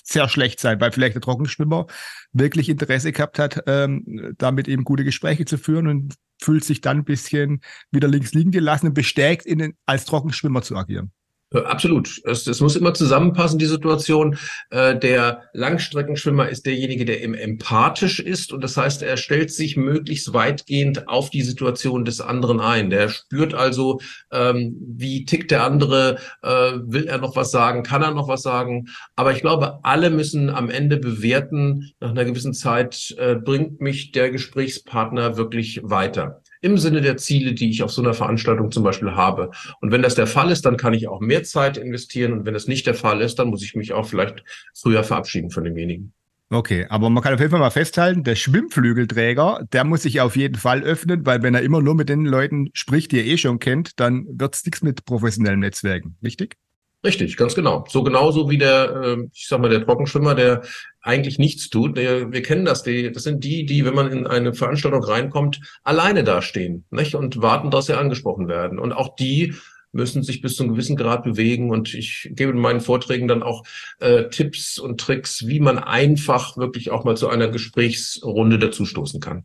sehr 0.04 0.28
schlecht 0.28 0.60
sein, 0.60 0.80
weil 0.80 0.92
vielleicht 0.92 1.16
der 1.16 1.22
Trockenschwimmer 1.22 1.88
wirklich 2.32 2.68
Interesse 2.68 3.10
gehabt 3.10 3.40
hat, 3.40 3.64
ähm, 3.66 4.34
damit 4.38 4.68
eben 4.68 4.84
gute 4.84 5.02
Gespräche 5.02 5.44
zu 5.44 5.58
führen 5.58 5.88
und 5.88 6.14
fühlt 6.44 6.64
sich 6.64 6.80
dann 6.80 6.98
ein 6.98 7.04
bisschen 7.04 7.60
wieder 7.90 8.08
links 8.08 8.34
liegen 8.34 8.50
gelassen 8.50 8.88
und 8.88 8.94
bestärkt, 8.94 9.46
in, 9.46 9.74
als 9.86 10.04
Trockenschwimmer 10.04 10.62
zu 10.62 10.76
agieren. 10.76 11.12
Äh, 11.54 11.58
absolut. 11.60 12.20
Es, 12.24 12.46
es 12.46 12.60
muss 12.60 12.76
immer 12.76 12.94
zusammenpassen, 12.94 13.58
die 13.58 13.66
Situation. 13.66 14.36
Äh, 14.70 14.98
der 14.98 15.42
Langstreckenschwimmer 15.52 16.48
ist 16.48 16.66
derjenige, 16.66 17.04
der 17.04 17.22
eben 17.22 17.34
empathisch 17.34 18.20
ist. 18.20 18.52
Und 18.52 18.62
das 18.62 18.76
heißt, 18.76 19.02
er 19.02 19.16
stellt 19.16 19.50
sich 19.50 19.76
möglichst 19.76 20.32
weitgehend 20.34 21.08
auf 21.08 21.30
die 21.30 21.42
Situation 21.42 22.04
des 22.04 22.20
anderen 22.20 22.60
ein. 22.60 22.90
Der 22.90 23.08
spürt 23.08 23.54
also, 23.54 24.00
ähm, 24.32 24.76
wie 24.80 25.24
tickt 25.24 25.50
der 25.50 25.64
andere, 25.64 26.18
äh, 26.42 26.72
will 26.84 27.06
er 27.06 27.18
noch 27.18 27.36
was 27.36 27.50
sagen, 27.50 27.82
kann 27.82 28.02
er 28.02 28.12
noch 28.12 28.28
was 28.28 28.42
sagen. 28.42 28.86
Aber 29.16 29.32
ich 29.32 29.40
glaube, 29.40 29.78
alle 29.84 30.10
müssen 30.10 30.50
am 30.50 30.70
Ende 30.70 30.96
bewerten, 30.96 31.92
nach 32.00 32.10
einer 32.10 32.24
gewissen 32.24 32.54
Zeit, 32.54 33.14
äh, 33.18 33.36
bringt 33.36 33.80
mich 33.80 34.12
der 34.12 34.30
Gesprächspartner 34.30 35.36
wirklich 35.36 35.80
weiter 35.82 36.42
im 36.64 36.78
Sinne 36.78 37.02
der 37.02 37.18
Ziele, 37.18 37.52
die 37.52 37.68
ich 37.68 37.82
auf 37.82 37.92
so 37.92 38.00
einer 38.00 38.14
Veranstaltung 38.14 38.70
zum 38.70 38.82
Beispiel 38.82 39.12
habe. 39.12 39.50
Und 39.82 39.92
wenn 39.92 40.00
das 40.00 40.14
der 40.14 40.26
Fall 40.26 40.50
ist, 40.50 40.64
dann 40.64 40.78
kann 40.78 40.94
ich 40.94 41.08
auch 41.08 41.20
mehr 41.20 41.44
Zeit 41.44 41.76
investieren. 41.76 42.32
Und 42.32 42.46
wenn 42.46 42.54
das 42.54 42.66
nicht 42.66 42.86
der 42.86 42.94
Fall 42.94 43.20
ist, 43.20 43.38
dann 43.38 43.48
muss 43.48 43.62
ich 43.62 43.74
mich 43.74 43.92
auch 43.92 44.06
vielleicht 44.06 44.42
früher 44.74 45.04
verabschieden 45.04 45.50
von 45.50 45.64
demjenigen. 45.64 46.14
Okay, 46.50 46.86
aber 46.88 47.10
man 47.10 47.22
kann 47.22 47.34
auf 47.34 47.40
jeden 47.40 47.50
Fall 47.50 47.60
mal 47.60 47.70
festhalten, 47.70 48.22
der 48.22 48.36
Schwimmflügelträger, 48.36 49.66
der 49.72 49.84
muss 49.84 50.02
sich 50.02 50.20
auf 50.20 50.36
jeden 50.36 50.54
Fall 50.54 50.82
öffnen, 50.82 51.26
weil 51.26 51.42
wenn 51.42 51.54
er 51.54 51.62
immer 51.62 51.82
nur 51.82 51.94
mit 51.94 52.08
den 52.08 52.24
Leuten 52.24 52.70
spricht, 52.74 53.12
die 53.12 53.18
er 53.18 53.26
eh 53.26 53.36
schon 53.36 53.58
kennt, 53.58 53.98
dann 54.00 54.26
wird 54.28 54.54
es 54.54 54.64
nichts 54.64 54.82
mit 54.82 55.04
professionellen 55.04 55.60
Netzwerken, 55.60 56.16
richtig? 56.22 56.56
Richtig, 57.04 57.36
ganz 57.36 57.54
genau. 57.54 57.84
So 57.86 58.02
genauso 58.02 58.48
wie 58.48 58.56
der, 58.56 59.02
ähm, 59.04 59.30
ich 59.34 59.46
sag 59.46 59.60
mal, 59.60 59.68
der 59.68 59.84
Trockenschwimmer, 59.84 60.34
der 60.34 60.62
eigentlich 61.02 61.38
nichts 61.38 61.68
tut. 61.68 61.96
Wir 61.96 62.42
kennen 62.42 62.64
das. 62.64 62.82
Die, 62.82 63.12
das 63.12 63.24
sind 63.24 63.44
die, 63.44 63.66
die, 63.66 63.84
wenn 63.84 63.94
man 63.94 64.10
in 64.10 64.26
eine 64.26 64.54
Veranstaltung 64.54 65.04
reinkommt, 65.04 65.60
alleine 65.82 66.24
dastehen 66.24 66.86
nicht? 66.90 67.14
und 67.14 67.42
warten, 67.42 67.70
dass 67.70 67.86
sie 67.86 67.98
angesprochen 67.98 68.48
werden. 68.48 68.78
Und 68.78 68.94
auch 68.94 69.14
die 69.16 69.54
müssen 69.92 70.22
sich 70.22 70.40
bis 70.40 70.56
zu 70.56 70.62
einem 70.62 70.72
gewissen 70.72 70.96
Grad 70.96 71.24
bewegen. 71.24 71.70
Und 71.70 71.92
ich 71.92 72.30
gebe 72.32 72.52
in 72.52 72.58
meinen 72.58 72.80
Vorträgen 72.80 73.28
dann 73.28 73.42
auch 73.42 73.64
äh, 74.00 74.30
Tipps 74.30 74.78
und 74.78 74.98
Tricks, 74.98 75.46
wie 75.46 75.60
man 75.60 75.78
einfach 75.78 76.56
wirklich 76.56 76.90
auch 76.90 77.04
mal 77.04 77.18
zu 77.18 77.28
einer 77.28 77.48
Gesprächsrunde 77.48 78.58
dazustoßen 78.58 79.20
kann. 79.20 79.44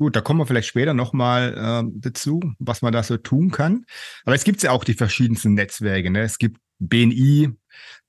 Gut, 0.00 0.16
da 0.16 0.22
kommen 0.22 0.40
wir 0.40 0.46
vielleicht 0.46 0.68
später 0.68 0.94
nochmal 0.94 1.84
äh, 1.84 1.90
dazu, 1.94 2.40
was 2.58 2.80
man 2.80 2.90
da 2.90 3.02
so 3.02 3.18
tun 3.18 3.50
kann. 3.50 3.84
Aber 4.24 4.34
es 4.34 4.44
gibt 4.44 4.62
ja 4.62 4.70
auch 4.70 4.82
die 4.82 4.94
verschiedensten 4.94 5.52
Netzwerke. 5.52 6.08
Ne? 6.08 6.22
Es 6.22 6.38
gibt 6.38 6.56
BNI, 6.78 7.50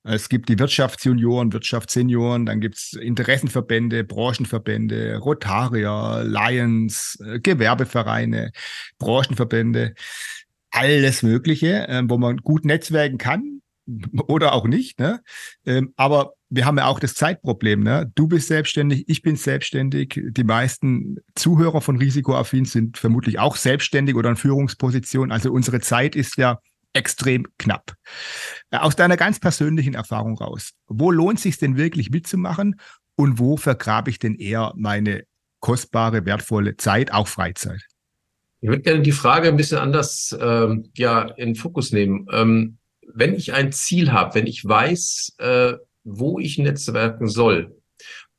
es 0.04 0.30
gibt 0.30 0.48
die 0.48 0.58
Wirtschaftsjunioren, 0.58 1.52
Wirtschaftssenioren, 1.52 2.46
dann 2.46 2.62
gibt's 2.62 2.94
Interessenverbände, 2.94 4.06
Branchenverbände, 4.06 5.18
Rotarier, 5.18 6.24
Lions, 6.26 7.20
äh, 7.26 7.42
Gewerbevereine, 7.42 8.54
Branchenverbände, 8.98 9.94
alles 10.70 11.24
Mögliche, 11.24 11.90
äh, 11.90 12.04
wo 12.06 12.18
man 12.18 12.38
gut 12.38 12.64
netzwerken 12.64 13.18
kann 13.18 13.62
oder 14.28 14.54
auch 14.54 14.66
nicht. 14.66 14.98
Ne? 14.98 15.20
Ähm, 15.66 15.92
aber 15.98 16.36
wir 16.54 16.66
haben 16.66 16.78
ja 16.78 16.86
auch 16.86 17.00
das 17.00 17.14
Zeitproblem. 17.14 17.82
Ne? 17.82 18.12
Du 18.14 18.28
bist 18.28 18.50
selbstständig, 18.50 19.06
ich 19.08 19.22
bin 19.22 19.38
selbstständig. 19.38 20.22
Die 20.22 20.44
meisten 20.44 21.16
Zuhörer 21.34 21.80
von 21.80 21.98
Risikoaffin 21.98 22.66
sind 22.66 22.98
vermutlich 22.98 23.40
auch 23.40 23.56
selbstständig 23.56 24.16
oder 24.16 24.30
in 24.30 24.36
Führungsposition. 24.36 25.32
Also 25.32 25.52
unsere 25.52 25.80
Zeit 25.80 26.14
ist 26.16 26.36
ja 26.38 26.60
extrem 26.94 27.48
knapp. 27.58 27.94
Äh, 28.70 28.78
aus 28.78 28.98
deiner 28.98 29.16
ganz 29.16 29.40
persönlichen 29.40 29.94
Erfahrung 29.94 30.38
raus, 30.38 30.72
wo 30.88 31.10
lohnt 31.10 31.40
sich 31.40 31.58
denn 31.58 31.78
wirklich 31.78 32.12
mitzumachen 32.12 32.76
und 33.16 33.40
wo 33.40 33.56
vergrabe 33.56 34.10
ich 34.10 34.20
denn 34.20 34.36
eher 34.36 34.74
meine 34.76 35.24
kostbare, 35.62 36.26
wertvolle 36.26 36.76
Zeit, 36.76 37.14
auch 37.14 37.30
Freizeit? 37.30 37.82
Ich 38.60 38.68
würde 38.68 38.82
gerne 38.82 39.02
die 39.02 39.14
Frage 39.14 39.48
ein 39.48 39.58
bisschen 39.58 39.78
anders 39.78 40.38
ähm, 40.40 40.92
ja, 40.96 41.22
in 41.22 41.56
Fokus 41.56 41.94
nehmen. 41.94 42.28
Ähm, 42.30 42.78
wenn 43.14 43.36
ich 43.36 43.54
ein 43.54 43.72
Ziel 43.72 44.12
habe, 44.12 44.36
wenn 44.36 44.48
ich 44.48 44.66
weiß, 44.66 45.36
äh, 45.40 45.74
wo 46.04 46.40
ich 46.40 46.58
netzwerken 46.58 47.28
soll, 47.28 47.76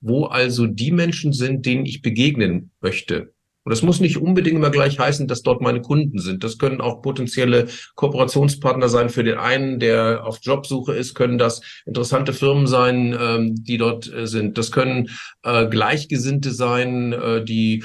wo 0.01 0.25
also 0.25 0.67
die 0.67 0.93
Menschen 0.93 1.33
sind, 1.33 1.67
denen 1.67 1.87
ich 1.87 2.03
begegnen 2.03 2.71
möchte, 2.81 3.33
und 3.65 3.71
das 3.71 3.83
muss 3.83 4.01
nicht 4.01 4.17
unbedingt 4.17 4.57
immer 4.57 4.71
gleich 4.71 4.99
heißen, 4.99 5.29
dass 5.29 5.43
dort 5.43 5.61
meine 5.61 5.83
Kunden 5.83 6.19
sind. 6.19 6.43
Das 6.43 6.59
können 6.59 6.81
auch 6.81 7.01
potenzielle 7.01 7.69
Kooperationspartner 7.95 8.89
sein. 8.89 9.09
Für 9.09 9.23
den 9.23 9.39
einen, 9.39 9.79
der 9.79 10.27
auf 10.27 10.41
Jobsuche 10.43 10.95
ist, 10.95 11.15
können 11.15 11.39
das 11.39 11.61
interessante 11.87 12.33
Firmen 12.33 12.67
sein, 12.67 13.17
ähm, 13.19 13.55
die 13.57 13.79
dort 13.79 14.13
äh, 14.13 14.27
sind. 14.27 14.59
Das 14.59 14.73
können 14.73 15.11
äh, 15.45 15.69
Gleichgesinnte 15.69 16.51
sein, 16.51 17.13
äh, 17.13 17.45
die 17.45 17.85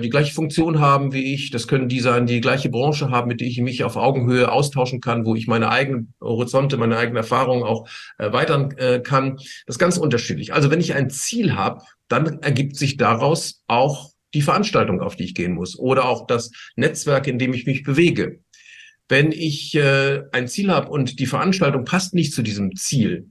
die 0.00 0.10
gleiche 0.10 0.32
Funktion 0.32 0.78
haben 0.78 1.12
wie 1.12 1.34
ich. 1.34 1.50
Das 1.50 1.66
können 1.66 1.88
die 1.88 1.98
sein, 1.98 2.26
die, 2.26 2.34
die 2.34 2.40
gleiche 2.40 2.68
Branche 2.68 3.10
haben, 3.10 3.28
mit 3.28 3.40
der 3.40 3.48
ich 3.48 3.60
mich 3.60 3.82
auf 3.82 3.96
Augenhöhe 3.96 4.50
austauschen 4.50 5.00
kann, 5.00 5.26
wo 5.26 5.34
ich 5.34 5.48
meine 5.48 5.70
eigenen 5.70 6.14
Horizonte, 6.20 6.76
meine 6.76 6.96
eigenen 6.96 7.16
Erfahrungen 7.16 7.64
auch 7.64 7.88
erweitern 8.16 8.70
äh, 8.76 9.00
kann. 9.00 9.36
Das 9.36 9.74
ist 9.74 9.78
ganz 9.78 9.98
unterschiedlich. 9.98 10.54
Also 10.54 10.70
wenn 10.70 10.80
ich 10.80 10.94
ein 10.94 11.10
Ziel 11.10 11.56
habe, 11.56 11.82
dann 12.06 12.40
ergibt 12.42 12.76
sich 12.76 12.96
daraus 12.96 13.62
auch 13.66 14.12
die 14.34 14.42
Veranstaltung, 14.42 15.00
auf 15.00 15.16
die 15.16 15.24
ich 15.24 15.34
gehen 15.34 15.54
muss 15.54 15.78
oder 15.78 16.06
auch 16.06 16.26
das 16.26 16.50
Netzwerk, 16.76 17.26
in 17.26 17.38
dem 17.38 17.52
ich 17.52 17.66
mich 17.66 17.82
bewege. 17.82 18.40
Wenn 19.08 19.32
ich 19.32 19.74
äh, 19.74 20.22
ein 20.32 20.48
Ziel 20.48 20.70
habe 20.70 20.90
und 20.90 21.18
die 21.18 21.26
Veranstaltung 21.26 21.84
passt 21.84 22.14
nicht 22.14 22.32
zu 22.32 22.42
diesem 22.42 22.76
Ziel, 22.76 23.30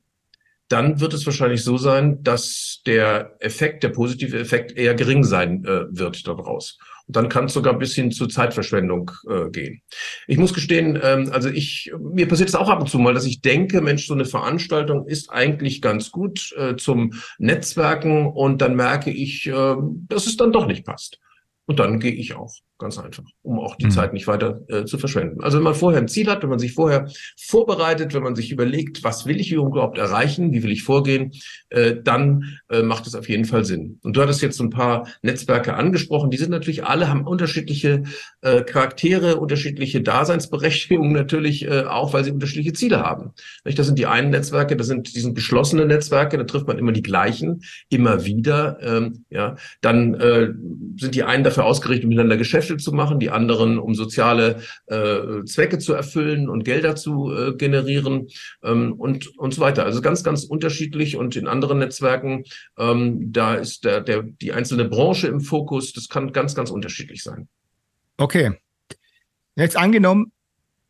dann 0.71 0.99
wird 0.99 1.13
es 1.13 1.25
wahrscheinlich 1.25 1.63
so 1.63 1.77
sein, 1.77 2.23
dass 2.23 2.81
der 2.85 3.35
Effekt, 3.39 3.83
der 3.83 3.89
positive 3.89 4.39
Effekt 4.39 4.77
eher 4.77 4.95
gering 4.95 5.23
sein 5.23 5.65
äh, 5.65 5.85
wird 5.89 6.25
daraus. 6.27 6.77
Und 7.07 7.15
dann 7.15 7.29
kann 7.29 7.45
es 7.45 7.53
sogar 7.53 7.77
bis 7.77 7.93
hin 7.93 8.11
zu 8.11 8.27
Zeitverschwendung 8.27 9.11
äh, 9.29 9.49
gehen. 9.49 9.81
Ich 10.27 10.37
muss 10.37 10.53
gestehen, 10.53 10.99
ähm, 11.01 11.29
also 11.31 11.49
ich, 11.49 11.91
mir 11.99 12.27
passiert 12.27 12.49
es 12.49 12.55
auch 12.55 12.69
ab 12.69 12.79
und 12.79 12.89
zu 12.89 12.99
mal, 12.99 13.13
dass 13.13 13.25
ich 13.25 13.41
denke, 13.41 13.81
Mensch, 13.81 14.07
so 14.07 14.13
eine 14.13 14.25
Veranstaltung 14.25 15.07
ist 15.07 15.29
eigentlich 15.29 15.81
ganz 15.81 16.11
gut 16.11 16.53
äh, 16.57 16.75
zum 16.75 17.13
Netzwerken 17.37 18.27
und 18.27 18.61
dann 18.61 18.75
merke 18.75 19.11
ich, 19.11 19.47
äh, 19.47 19.75
dass 20.07 20.27
es 20.27 20.37
dann 20.37 20.53
doch 20.53 20.67
nicht 20.67 20.85
passt. 20.85 21.19
Und 21.65 21.79
dann 21.79 21.99
gehe 21.99 22.13
ich 22.13 22.35
auch. 22.35 22.53
Ganz 22.81 22.97
einfach, 22.97 23.23
um 23.43 23.59
auch 23.59 23.75
die 23.75 23.85
mhm. 23.85 23.91
Zeit 23.91 24.11
nicht 24.11 24.25
weiter 24.25 24.61
äh, 24.67 24.85
zu 24.85 24.97
verschwenden. 24.97 25.43
Also 25.43 25.57
wenn 25.57 25.63
man 25.63 25.75
vorher 25.75 26.01
ein 26.01 26.07
Ziel 26.07 26.27
hat, 26.27 26.41
wenn 26.41 26.49
man 26.49 26.57
sich 26.57 26.73
vorher 26.73 27.07
vorbereitet, 27.37 28.15
wenn 28.15 28.23
man 28.23 28.35
sich 28.35 28.51
überlegt, 28.51 29.03
was 29.03 29.27
will 29.27 29.39
ich 29.39 29.51
überhaupt 29.51 29.99
erreichen, 29.99 30.51
wie 30.51 30.63
will 30.63 30.71
ich 30.71 30.81
vorgehen, 30.81 31.31
äh, 31.69 31.97
dann 32.03 32.57
äh, 32.71 32.81
macht 32.81 33.05
es 33.05 33.13
auf 33.13 33.29
jeden 33.29 33.45
Fall 33.45 33.65
Sinn. 33.65 33.99
Und 34.01 34.17
du 34.17 34.21
hattest 34.23 34.41
jetzt 34.41 34.57
so 34.57 34.63
ein 34.63 34.71
paar 34.71 35.07
Netzwerke 35.21 35.75
angesprochen, 35.75 36.31
die 36.31 36.37
sind 36.37 36.49
natürlich 36.49 36.83
alle, 36.83 37.07
haben 37.07 37.27
unterschiedliche 37.27 38.01
äh, 38.41 38.63
Charaktere, 38.63 39.35
unterschiedliche 39.35 40.01
Daseinsberechtigungen 40.01 41.13
natürlich 41.13 41.67
äh, 41.67 41.83
auch, 41.83 42.13
weil 42.13 42.23
sie 42.23 42.31
unterschiedliche 42.31 42.73
Ziele 42.73 43.01
haben. 43.01 43.33
Nicht? 43.63 43.77
Das 43.77 43.85
sind 43.85 43.99
die 43.99 44.07
einen 44.07 44.31
Netzwerke, 44.31 44.75
das 44.75 44.87
sind, 44.87 45.15
die 45.15 45.19
sind 45.19 45.35
geschlossene 45.35 45.85
Netzwerke, 45.85 46.35
da 46.39 46.45
trifft 46.45 46.65
man 46.65 46.79
immer 46.79 46.93
die 46.93 47.03
gleichen, 47.03 47.61
immer 47.89 48.25
wieder. 48.25 48.79
Ähm, 48.81 49.25
ja, 49.29 49.55
Dann 49.81 50.15
äh, 50.15 50.49
sind 50.97 51.13
die 51.13 51.23
einen 51.23 51.43
dafür 51.43 51.65
ausgerichtet, 51.65 52.09
miteinander 52.09 52.37
Geschäfte 52.37 52.70
Geschäfte 52.71 52.77
zu 52.77 52.91
machen, 52.93 53.19
die 53.19 53.29
anderen, 53.29 53.79
um 53.79 53.95
soziale 53.95 54.61
äh, 54.87 55.43
Zwecke 55.45 55.79
zu 55.79 55.93
erfüllen 55.93 56.49
und 56.49 56.63
Gelder 56.63 56.95
zu 56.95 57.31
äh, 57.31 57.53
generieren 57.55 58.27
ähm, 58.63 58.93
und, 58.93 59.37
und 59.37 59.53
so 59.53 59.61
weiter. 59.61 59.85
Also 59.85 60.01
ganz, 60.01 60.23
ganz 60.23 60.43
unterschiedlich 60.43 61.15
und 61.17 61.35
in 61.35 61.47
anderen 61.47 61.79
Netzwerken, 61.79 62.43
ähm, 62.77 63.31
da 63.31 63.55
ist 63.55 63.85
der, 63.85 64.01
der, 64.01 64.23
die 64.23 64.53
einzelne 64.53 64.85
Branche 64.85 65.27
im 65.27 65.41
Fokus. 65.41 65.93
Das 65.93 66.07
kann 66.07 66.31
ganz, 66.31 66.55
ganz 66.55 66.69
unterschiedlich 66.69 67.23
sein. 67.23 67.47
Okay. 68.17 68.51
Jetzt 69.55 69.77
angenommen, 69.77 70.31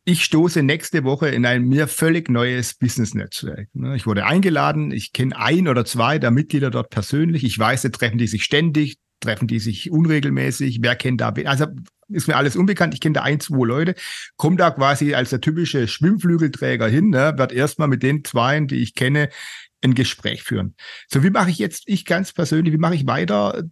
ich 0.04 0.24
stoße 0.24 0.62
nächste 0.62 1.04
Woche 1.04 1.28
in 1.28 1.46
ein 1.46 1.64
mir 1.68 1.86
völlig 1.86 2.28
neues 2.28 2.74
Business-Netzwerk. 2.74 3.68
Ne? 3.72 3.94
Ich 3.94 4.06
wurde 4.06 4.26
eingeladen, 4.26 4.90
ich 4.90 5.12
kenne 5.12 5.36
ein 5.36 5.68
oder 5.68 5.84
zwei 5.84 6.18
der 6.18 6.30
Mitglieder 6.30 6.70
dort 6.70 6.90
persönlich. 6.90 7.44
Ich 7.44 7.56
weiß, 7.56 7.82
treffen 7.92 8.18
die 8.18 8.26
sich 8.26 8.42
ständig, 8.42 8.98
treffen 9.22 9.48
die 9.48 9.58
sich 9.58 9.90
unregelmäßig, 9.90 10.80
wer 10.82 10.96
kennt 10.96 11.20
da, 11.20 11.32
also 11.44 11.66
ist 12.08 12.28
mir 12.28 12.36
alles 12.36 12.56
unbekannt, 12.56 12.94
ich 12.94 13.00
kenne 13.00 13.14
da 13.14 13.22
ein, 13.22 13.40
zwei 13.40 13.66
Leute, 13.66 13.94
komme 14.36 14.56
da 14.56 14.70
quasi 14.70 15.14
als 15.14 15.30
der 15.30 15.40
typische 15.40 15.88
Schwimmflügelträger 15.88 16.88
hin, 16.88 17.10
ne, 17.10 17.34
werde 17.36 17.54
erstmal 17.54 17.88
mit 17.88 18.02
den 18.02 18.24
Zweien, 18.24 18.68
die 18.68 18.82
ich 18.82 18.94
kenne, 18.94 19.30
ein 19.82 19.94
Gespräch 19.94 20.42
führen. 20.42 20.74
So, 21.08 21.22
wie 21.22 21.30
mache 21.30 21.50
ich 21.50 21.58
jetzt, 21.58 21.84
ich 21.86 22.04
ganz 22.04 22.32
persönlich, 22.32 22.72
wie 22.72 22.78
mache 22.78 22.94
ich 22.94 23.06
weiter? 23.06 23.64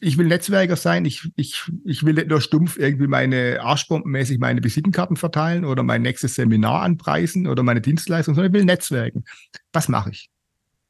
Ich 0.00 0.18
will 0.18 0.26
Netzwerker 0.26 0.76
sein, 0.76 1.04
ich, 1.04 1.30
ich, 1.36 1.62
ich 1.84 2.04
will 2.04 2.14
nicht 2.14 2.28
nur 2.28 2.40
stumpf 2.40 2.76
irgendwie 2.76 3.06
meine 3.06 3.60
Arschbombenmäßig 3.62 4.38
meine 4.38 4.62
Visitenkarten 4.62 5.16
verteilen 5.16 5.64
oder 5.64 5.82
mein 5.82 6.02
nächstes 6.02 6.34
Seminar 6.34 6.82
anpreisen 6.82 7.46
oder 7.46 7.62
meine 7.62 7.80
Dienstleistung, 7.80 8.34
sondern 8.34 8.52
ich 8.52 8.58
will 8.58 8.64
Netzwerken. 8.64 9.24
Was 9.72 9.88
mache 9.88 10.10
ich? 10.10 10.30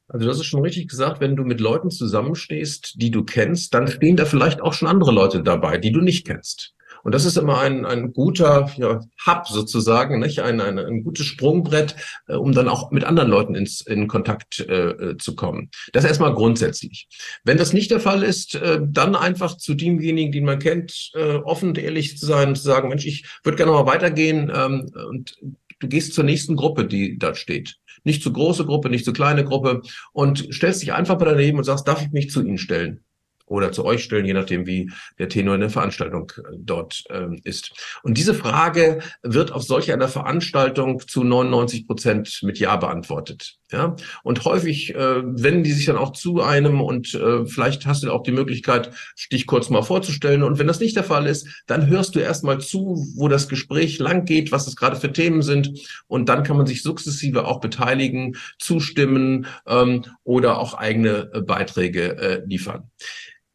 Also 0.09 0.27
das 0.27 0.37
ist 0.37 0.47
schon 0.47 0.63
richtig 0.63 0.89
gesagt, 0.89 1.21
wenn 1.21 1.37
du 1.37 1.45
mit 1.45 1.61
Leuten 1.61 1.91
zusammenstehst, 1.91 2.95
die 2.97 3.11
du 3.11 3.25
kennst, 3.25 3.73
dann 3.75 3.89
stehen 3.89 4.17
da 4.17 4.27
vielleicht 4.27 4.61
auch 4.61 4.75
schon 4.75 4.89
andere 4.89 5.13
Leute 5.13 5.43
dabei, 5.43 5.79
die 5.79 5.93
du 5.93 6.01
nicht 6.01 6.27
kennst. 6.27 6.75
Und 7.05 7.15
das 7.15 7.27
ist 7.27 7.37
immer 7.37 7.61
ein, 7.61 7.85
ein 7.85 8.15
guter 8.15 8.71
ja, 8.79 9.01
Hub 9.27 9.47
sozusagen, 9.47 10.21
nicht? 10.21 10.41
Ein, 10.41 10.61
ein, 10.63 10.79
ein 10.79 11.05
gutes 11.05 11.27
Sprungbrett, 11.27 11.95
äh, 12.27 12.35
um 12.35 12.53
dann 12.53 12.67
auch 12.67 12.91
mit 12.91 13.05
anderen 13.05 13.29
Leuten 13.29 13.55
ins, 13.55 13.83
in 13.83 14.09
Kontakt 14.09 14.61
äh, 14.61 15.17
zu 15.19 15.37
kommen. 15.37 15.71
Das 15.93 16.05
erstmal 16.05 16.33
grundsätzlich. 16.33 17.07
Wenn 17.45 17.59
das 17.59 17.75
nicht 17.75 17.91
der 17.91 18.01
Fall 18.01 18.23
ist, 18.23 18.55
äh, 18.55 18.81
dann 18.83 19.17
einfach 19.17 19.59
zu 19.59 19.75
demjenigen, 19.75 20.33
den 20.33 20.47
man 20.47 20.59
kennt, 20.59 21.11
äh, 21.15 21.35
offen 21.35 21.71
und 21.71 21.79
ehrlich 21.79 22.17
zu 22.17 22.25
sein, 22.25 22.57
zu 22.57 22.63
sagen, 22.63 22.89
Mensch, 22.89 23.05
ich 23.05 23.27
würde 23.43 23.57
gerne 23.57 23.73
mal 23.73 23.87
weitergehen 23.87 24.51
ähm, 24.55 24.91
und 25.09 25.37
du 25.81 25.89
gehst 25.89 26.15
zur 26.15 26.25
nächsten 26.25 26.57
Gruppe, 26.57 26.87
die 26.87 27.19
da 27.19 27.35
steht. 27.35 27.77
Nicht 28.05 28.23
zu 28.23 28.33
große 28.33 28.65
Gruppe, 28.67 28.91
nicht 28.91 29.05
zu 29.05 29.13
kleine 29.13 29.45
Gruppe 29.45 29.83
und 30.13 30.49
stellst 30.53 30.83
dich 30.83 30.93
einfach 30.93 31.17
bei 31.17 31.25
daneben 31.25 31.59
und 31.59 31.65
sagst, 31.65 31.89
darf 31.89 32.03
ich 32.03 32.11
mich 32.13 32.31
zu 32.31 32.43
ihnen 32.43 32.59
stellen? 32.59 33.05
Oder 33.47 33.73
zu 33.73 33.85
euch 33.85 34.05
stellen, 34.05 34.27
je 34.27 34.35
nachdem, 34.35 34.67
wie 34.67 34.91
der 35.19 35.29
Tenor 35.29 35.55
in 35.55 35.61
der 35.61 35.71
Veranstaltung 35.71 36.33
äh, 36.37 36.57
dort 36.59 37.05
ähm, 37.11 37.41
ist. 37.45 37.73
Und 38.03 38.19
diese 38.19 38.35
Frage 38.35 39.01
wird 39.23 39.53
auf 39.53 39.63
solch 39.63 39.93
einer 39.93 40.09
Veranstaltung 40.09 41.01
zu 41.07 41.25
99 41.25 41.87
Prozent 41.87 42.41
mit 42.43 42.59
Ja 42.59 42.77
beantwortet. 42.77 43.57
Ja? 43.71 43.97
Und 44.23 44.45
häufig 44.45 44.95
äh, 44.95 45.23
wenden 45.25 45.65
die 45.65 45.73
sich 45.73 45.87
dann 45.87 45.97
auch 45.97 46.13
zu 46.13 46.41
einem 46.41 46.81
und 46.81 47.15
äh, 47.15 47.45
vielleicht 47.47 47.87
hast 47.87 48.03
du 48.03 48.13
auch 48.13 48.23
die 48.23 48.33
Möglichkeit, 48.33 48.91
dich 49.33 49.47
kurz 49.47 49.69
mal 49.69 49.83
vorzustellen. 49.83 50.43
Und 50.43 50.59
wenn 50.59 50.67
das 50.67 50.81
nicht 50.81 50.97
der 50.97 51.05
Fall 51.05 51.27
ist, 51.27 51.49
dann 51.67 51.89
hörst 51.89 52.15
du 52.15 52.21
erstmal 52.21 52.61
zu, 52.61 53.05
wo 53.17 53.29
das 53.29 53.49
Gespräch 53.49 53.99
lang 53.99 54.25
geht, 54.25 54.53
was 54.53 54.67
es 54.67 54.77
gerade 54.77 54.97
für 54.97 55.13
Themen 55.13 55.43
sind. 55.43 55.71
Und 56.07 56.29
dann 56.29 56.45
kann 56.45 56.57
man 56.57 56.67
sich 56.67 56.83
sukzessive 56.83 57.47
auch 57.47 57.61
beteiligen, 57.61 58.37
zustimmen 58.59 59.47
ähm, 59.67 60.05
oder 60.23 60.59
auch 60.59 60.75
eigene 60.75 61.31
äh, 61.33 61.41
Beiträge 61.41 62.17
äh, 62.17 62.43
liefern. 62.47 62.91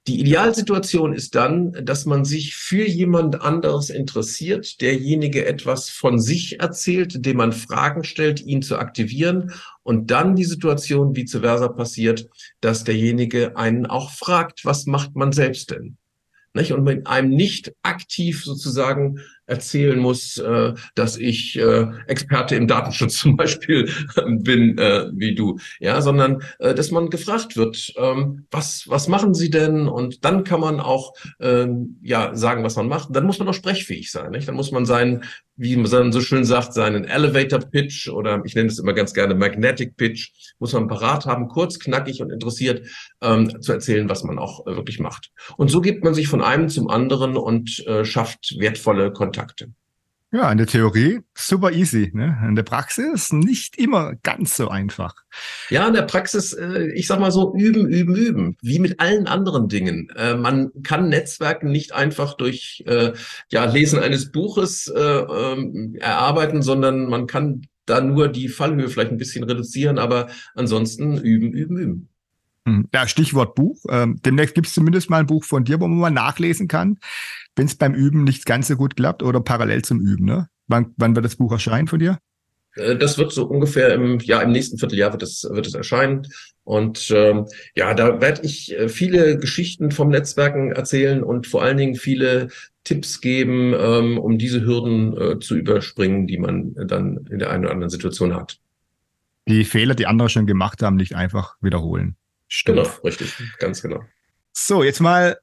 Die 0.09 0.21
Idealsituation 0.21 1.13
ist 1.13 1.35
dann, 1.35 1.71
dass 1.83 2.07
man 2.07 2.25
sich 2.25 2.55
für 2.55 2.83
jemand 2.83 3.43
anderes 3.43 3.91
interessiert, 3.91 4.81
derjenige 4.81 5.45
etwas 5.45 5.91
von 5.91 6.19
sich 6.19 6.59
erzählt, 6.59 7.27
dem 7.27 7.37
man 7.37 7.51
Fragen 7.51 8.03
stellt, 8.03 8.41
ihn 8.41 8.63
zu 8.63 8.79
aktivieren 8.79 9.51
und 9.83 10.09
dann 10.09 10.35
die 10.35 10.45
Situation 10.45 11.15
vice 11.15 11.37
versa 11.41 11.67
passiert, 11.67 12.27
dass 12.59 12.83
derjenige 12.83 13.55
einen 13.55 13.85
auch 13.85 14.09
fragt, 14.09 14.65
was 14.65 14.87
macht 14.87 15.15
man 15.15 15.31
selbst 15.31 15.69
denn? 15.69 15.97
Und 16.55 16.83
mit 16.83 17.05
einem 17.05 17.29
nicht 17.29 17.71
aktiv 17.83 18.43
sozusagen 18.43 19.19
erzählen 19.49 19.99
muss, 19.99 20.37
äh, 20.37 20.73
dass 20.95 21.17
ich 21.17 21.57
äh, 21.57 21.87
Experte 22.07 22.55
im 22.55 22.67
Datenschutz 22.67 23.17
zum 23.19 23.35
Beispiel 23.35 23.89
bin, 24.27 24.77
äh, 24.77 25.07
wie 25.13 25.35
du, 25.35 25.59
ja, 25.79 26.01
sondern 26.01 26.41
äh, 26.59 26.73
dass 26.73 26.91
man 26.91 27.09
gefragt 27.09 27.57
wird, 27.57 27.93
ähm, 27.97 28.45
was 28.51 28.85
was 28.87 29.07
machen 29.07 29.33
Sie 29.33 29.49
denn? 29.49 29.87
Und 29.87 30.23
dann 30.23 30.43
kann 30.43 30.59
man 30.59 30.79
auch 30.79 31.13
ähm, 31.39 31.99
ja 32.01 32.35
sagen, 32.35 32.63
was 32.63 32.75
man 32.75 32.87
macht. 32.87 33.09
Dann 33.11 33.25
muss 33.25 33.39
man 33.39 33.47
auch 33.47 33.53
sprechfähig 33.53 34.11
sein, 34.11 34.31
nicht? 34.31 34.47
Dann 34.47 34.55
muss 34.55 34.71
man 34.71 34.85
sein 34.85 35.23
wie 35.59 35.75
man 35.75 36.11
so 36.11 36.21
schön 36.21 36.45
sagt, 36.45 36.73
seinen 36.73 37.03
Elevator 37.03 37.59
Pitch 37.59 38.07
oder 38.07 38.41
ich 38.45 38.55
nenne 38.55 38.69
es 38.69 38.79
immer 38.79 38.93
ganz 38.93 39.13
gerne 39.13 39.35
Magnetic 39.35 39.97
Pitch, 39.97 40.31
muss 40.57 40.73
man 40.73 40.87
parat 40.87 41.25
haben, 41.25 41.49
kurz, 41.49 41.79
knackig 41.79 42.21
und 42.21 42.31
interessiert 42.31 42.87
ähm, 43.21 43.61
zu 43.61 43.73
erzählen, 43.73 44.09
was 44.09 44.23
man 44.23 44.39
auch 44.39 44.65
äh, 44.65 44.75
wirklich 44.75 44.99
macht. 44.99 45.31
Und 45.57 45.69
so 45.69 45.81
gibt 45.81 46.03
man 46.03 46.13
sich 46.13 46.27
von 46.27 46.41
einem 46.41 46.69
zum 46.69 46.89
anderen 46.89 47.35
und 47.35 47.85
äh, 47.87 48.05
schafft 48.05 48.55
wertvolle 48.57 49.11
Kontakte. 49.11 49.73
Ja, 50.31 50.51
in 50.51 50.59
der 50.59 50.67
Theorie 50.67 51.21
super 51.33 51.71
easy. 51.71 52.11
Ne? 52.13 52.37
In 52.47 52.55
der 52.55 52.63
Praxis 52.63 53.33
nicht 53.33 53.79
immer 53.79 54.13
ganz 54.21 54.55
so 54.57 54.69
einfach. 54.69 55.15
Ja, 55.71 55.87
in 55.87 55.95
der 55.95 56.03
Praxis, 56.03 56.53
äh, 56.53 56.91
ich 56.93 57.07
sag 57.07 57.19
mal 57.19 57.31
so, 57.31 57.55
üben, 57.55 57.87
üben, 57.87 58.15
üben. 58.15 58.57
Wie 58.61 58.77
mit 58.77 58.99
allen 58.99 59.25
anderen 59.25 59.69
Dingen. 59.69 60.09
Äh, 60.15 60.35
man 60.35 60.69
kann 60.83 61.09
Netzwerken 61.09 61.71
nicht 61.71 61.93
einfach 61.93 62.35
durch 62.35 62.83
äh, 62.85 63.13
ja, 63.51 63.65
Lesen 63.65 63.99
eines 63.99 64.31
Buches 64.31 64.91
ähm, 64.95 65.95
erarbeiten, 65.99 66.61
sondern 66.61 67.09
man 67.09 67.25
kann 67.25 67.63
da 67.87 67.99
nur 67.99 68.27
die 68.27 68.49
Fallhöhe 68.49 68.89
vielleicht 68.89 69.11
ein 69.11 69.17
bisschen 69.17 69.43
reduzieren, 69.43 69.97
aber 69.97 70.27
ansonsten 70.53 71.17
üben, 71.17 71.53
üben, 71.53 71.77
üben. 71.77 72.09
Hm. 72.69 72.89
Ja, 72.93 73.07
Stichwort 73.07 73.55
Buch. 73.55 73.77
Ähm, 73.89 74.19
demnächst 74.23 74.55
gibt 74.55 74.67
es 74.67 74.73
zumindest 74.73 75.09
mal 75.09 75.19
ein 75.19 75.27
Buch 75.27 75.43
von 75.43 75.63
dir, 75.63 75.79
wo 75.79 75.87
man 75.87 75.99
mal 75.99 76.11
nachlesen 76.11 76.67
kann 76.67 76.97
wenn 77.59 77.65
es 77.65 77.75
beim 77.75 77.93
Üben 77.93 78.23
nicht 78.23 78.45
ganz 78.45 78.69
so 78.69 78.77
gut 78.77 78.95
klappt 78.95 79.21
oder 79.21 79.41
parallel 79.41 79.83
zum 79.83 79.99
Üben. 79.99 80.25
Ne? 80.25 80.47
Wann, 80.67 80.93
wann 80.95 81.15
wird 81.15 81.25
das 81.25 81.35
Buch 81.35 81.51
erscheinen 81.51 81.87
von 81.87 81.99
dir? 81.99 82.17
Äh, 82.75 82.95
das 82.95 83.17
wird 83.17 83.33
so 83.33 83.45
ungefähr 83.45 83.93
im, 83.93 84.19
ja, 84.19 84.41
im 84.41 84.51
nächsten 84.51 84.77
Vierteljahr 84.77 85.11
wird 85.11 85.23
es, 85.23 85.45
wird 85.49 85.67
es 85.67 85.73
erscheinen. 85.73 86.25
Und 86.63 87.11
ähm, 87.11 87.47
ja, 87.75 87.93
da 87.93 88.21
werde 88.21 88.43
ich 88.43 88.71
äh, 88.77 88.87
viele 88.87 89.37
Geschichten 89.37 89.91
vom 89.91 90.07
Netzwerken 90.07 90.71
erzählen 90.71 91.21
und 91.21 91.47
vor 91.47 91.61
allen 91.61 91.75
Dingen 91.75 91.95
viele 91.95 92.47
Tipps 92.85 93.19
geben, 93.19 93.73
ähm, 93.77 94.17
um 94.17 94.37
diese 94.37 94.61
Hürden 94.61 95.17
äh, 95.17 95.39
zu 95.39 95.57
überspringen, 95.57 96.27
die 96.27 96.37
man 96.37 96.73
dann 96.87 97.27
in 97.29 97.39
der 97.39 97.49
einen 97.49 97.65
oder 97.65 97.73
anderen 97.73 97.89
Situation 97.89 98.35
hat. 98.35 98.59
Die 99.49 99.65
Fehler, 99.65 99.95
die 99.95 100.07
andere 100.07 100.29
schon 100.29 100.45
gemacht 100.45 100.81
haben, 100.81 100.95
nicht 100.95 101.15
einfach 101.15 101.55
wiederholen. 101.59 102.15
Stimmt. 102.49 102.79
Genau, 102.79 102.89
richtig, 103.03 103.33
ganz 103.59 103.81
genau. 103.81 104.03
So, 104.51 104.83
jetzt 104.83 104.99
mal 104.99 105.37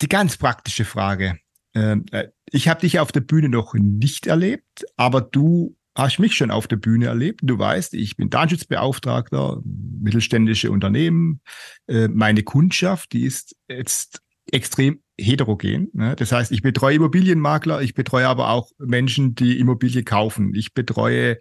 die 0.00 0.08
ganz 0.08 0.36
praktische 0.36 0.84
Frage. 0.84 1.38
Ähm, 1.74 2.06
äh, 2.12 2.28
ich 2.50 2.68
habe 2.68 2.80
dich 2.80 2.98
auf 2.98 3.12
der 3.12 3.20
Bühne 3.20 3.48
noch 3.48 3.74
nicht 3.74 4.26
erlebt, 4.26 4.86
aber 4.96 5.20
du 5.20 5.76
hast 5.94 6.18
mich 6.18 6.34
schon 6.34 6.50
auf 6.50 6.66
der 6.66 6.76
Bühne 6.76 7.06
erlebt. 7.06 7.40
Du 7.42 7.58
weißt, 7.58 7.94
ich 7.94 8.16
bin 8.16 8.30
Datenschutzbeauftragter, 8.30 9.60
mittelständische 9.64 10.70
Unternehmen. 10.70 11.40
Äh, 11.86 12.08
meine 12.08 12.42
Kundschaft, 12.42 13.12
die 13.12 13.24
ist 13.24 13.56
jetzt 13.68 14.22
extrem 14.50 15.02
heterogen. 15.18 15.90
Ne? 15.92 16.16
Das 16.16 16.32
heißt, 16.32 16.52
ich 16.52 16.62
betreue 16.62 16.96
Immobilienmakler, 16.96 17.82
ich 17.82 17.94
betreue 17.94 18.28
aber 18.28 18.50
auch 18.50 18.70
Menschen, 18.78 19.34
die 19.34 19.58
Immobilie 19.58 20.02
kaufen. 20.02 20.54
Ich 20.54 20.74
betreue 20.74 21.38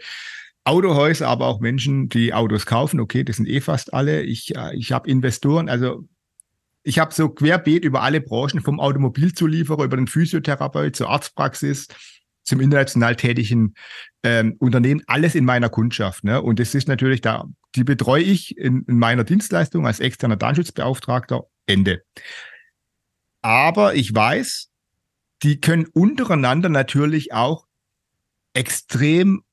Autohäuser, 0.64 1.28
aber 1.28 1.48
auch 1.48 1.60
Menschen, 1.60 2.10
die 2.10 2.34
Autos 2.34 2.66
kaufen. 2.66 3.00
Okay, 3.00 3.24
das 3.24 3.38
sind 3.38 3.48
eh 3.48 3.62
fast 3.62 3.94
alle. 3.94 4.22
Ich, 4.22 4.56
äh, 4.56 4.76
ich 4.76 4.92
habe 4.92 5.10
Investoren, 5.10 5.70
also 5.70 6.08
ich 6.84 7.00
habe 7.00 7.14
so 7.14 7.30
querbeet 7.30 7.84
über 7.84 8.02
alle 8.02 8.22
Branchen, 8.22 8.62
vom 8.62 8.80
Automobilzulieferer 8.80 9.84
über 9.84 9.98
den 9.98 10.08
Physiotherapeut 10.08 10.96
zur 10.96 11.10
Arztpraxis, 11.10 11.88
zum 12.44 12.62
international 12.62 13.16
tätigen 13.16 13.76
ähm, 14.24 14.56
Unternehmen, 14.60 15.04
alles 15.08 15.36
in 15.36 15.46
meiner 15.46 15.70
Kundschaft. 15.70 16.24
Ne? 16.24 16.42
Und 16.42 16.60
das 16.60 16.74
ist 16.74 16.88
natürlich 16.88 17.22
da, 17.22 17.46
die 17.76 17.84
betreue 17.84 18.24
ich 18.24 18.58
in, 18.58 18.84
in 18.88 18.98
meiner 18.98 19.24
Dienstleistung 19.24 19.86
als 19.86 20.00
externer 20.00 20.36
Datenschutzbeauftragter. 20.36 21.44
Ende. 21.70 22.02
Aber 23.42 23.96
ich 23.96 24.14
weiß, 24.14 24.70
die 25.44 25.62
können 25.62 25.86
untereinander 25.86 26.68
natürlich 26.68 27.32
auch 27.32 27.68
extrem 28.54 29.44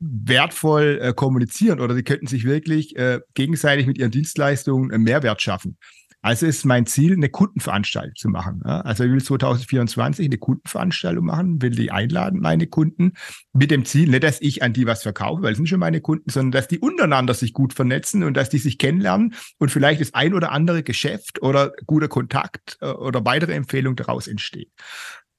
wertvoll 0.00 0.98
äh, 1.00 1.12
kommunizieren 1.12 1.80
oder 1.80 1.94
die 1.94 2.02
könnten 2.02 2.26
sich 2.26 2.44
wirklich 2.44 2.96
äh, 2.96 3.20
gegenseitig 3.34 3.86
mit 3.86 3.98
ihren 3.98 4.10
Dienstleistungen 4.10 4.90
einen 4.90 5.04
Mehrwert 5.04 5.42
schaffen. 5.42 5.76
Also 6.22 6.44
ist 6.44 6.66
mein 6.66 6.84
Ziel, 6.84 7.14
eine 7.14 7.30
Kundenveranstaltung 7.30 8.14
zu 8.14 8.28
machen. 8.28 8.62
Also 8.62 9.04
ich 9.04 9.10
will 9.10 9.22
2024 9.22 10.26
eine 10.26 10.36
Kundenveranstaltung 10.36 11.24
machen, 11.24 11.62
will 11.62 11.70
die 11.70 11.90
einladen, 11.90 12.40
meine 12.40 12.66
Kunden, 12.66 13.14
mit 13.54 13.70
dem 13.70 13.86
Ziel, 13.86 14.10
nicht, 14.10 14.22
dass 14.22 14.40
ich 14.40 14.62
an 14.62 14.74
die 14.74 14.86
was 14.86 15.02
verkaufe, 15.02 15.42
weil 15.42 15.52
es 15.52 15.56
sind 15.56 15.68
schon 15.68 15.80
meine 15.80 16.02
Kunden, 16.02 16.28
sondern 16.28 16.52
dass 16.52 16.68
die 16.68 16.78
untereinander 16.78 17.32
sich 17.32 17.54
gut 17.54 17.72
vernetzen 17.72 18.22
und 18.22 18.36
dass 18.36 18.50
die 18.50 18.58
sich 18.58 18.76
kennenlernen 18.76 19.34
und 19.58 19.70
vielleicht 19.70 20.02
das 20.02 20.12
ein 20.12 20.34
oder 20.34 20.52
andere 20.52 20.82
Geschäft 20.82 21.40
oder 21.40 21.72
guter 21.86 22.08
Kontakt 22.08 22.76
äh, 22.82 22.88
oder 22.90 23.24
weitere 23.24 23.54
Empfehlung 23.54 23.96
daraus 23.96 24.28
entsteht. 24.28 24.70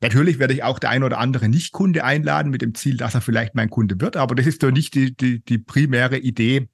Natürlich 0.02 0.40
werde 0.40 0.54
ich 0.54 0.64
auch 0.64 0.80
der 0.80 0.90
ein 0.90 1.04
oder 1.04 1.20
andere 1.20 1.48
Nicht-Kunde 1.48 2.04
einladen 2.04 2.52
mit 2.52 2.62
dem 2.62 2.74
Ziel, 2.74 2.98
dass 2.98 3.16
er 3.16 3.22
vielleicht 3.22 3.56
mein 3.56 3.70
Kunde 3.70 4.02
wird, 4.02 4.18
aber 4.18 4.36
das 4.36 4.48
ist 4.48 4.64
doch 4.64 4.72
nicht 4.72 4.96
die, 4.96 5.16
die, 5.16 5.44
die 5.44 5.58
primäre 5.58 6.18
Idee 6.18 6.68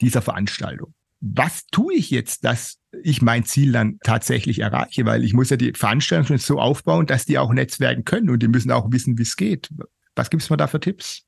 dieser 0.00 0.20
Veranstaltung 0.20 0.94
was 1.20 1.66
tue 1.66 1.94
ich 1.94 2.10
jetzt, 2.10 2.44
dass 2.44 2.78
ich 3.02 3.22
mein 3.22 3.44
Ziel 3.44 3.72
dann 3.72 3.98
tatsächlich 4.02 4.60
erreiche? 4.60 5.04
Weil 5.04 5.24
ich 5.24 5.34
muss 5.34 5.50
ja 5.50 5.56
die 5.56 5.72
Veranstaltung 5.72 6.38
so 6.38 6.60
aufbauen, 6.60 7.06
dass 7.06 7.24
die 7.24 7.38
auch 7.38 7.52
netzwerken 7.52 8.04
können 8.04 8.30
und 8.30 8.42
die 8.42 8.48
müssen 8.48 8.70
auch 8.70 8.90
wissen, 8.90 9.18
wie 9.18 9.22
es 9.22 9.36
geht. 9.36 9.68
Was 10.14 10.30
gibt's 10.30 10.50
mir 10.50 10.56
da 10.56 10.66
für 10.66 10.80
Tipps? 10.80 11.22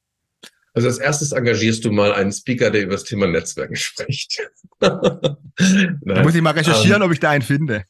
Also 0.72 0.87
als 0.87 0.98
erstes 0.98 1.33
engagierst 1.33 1.85
du 1.85 1.90
mal 1.90 2.12
einen 2.12 2.31
Speaker, 2.31 2.70
der 2.70 2.83
über 2.83 2.92
das 2.92 3.05
Thema 3.05 3.26
Netzwerken 3.26 3.76
spricht. 3.76 4.40
da 4.79 6.22
muss 6.22 6.35
ich 6.35 6.42
mal 6.42 6.53
recherchieren, 6.53 7.03
ähm, 7.03 7.07
ob 7.07 7.12
ich 7.12 7.20
da 7.20 7.31
einen 7.31 7.42
finde. 7.42 7.85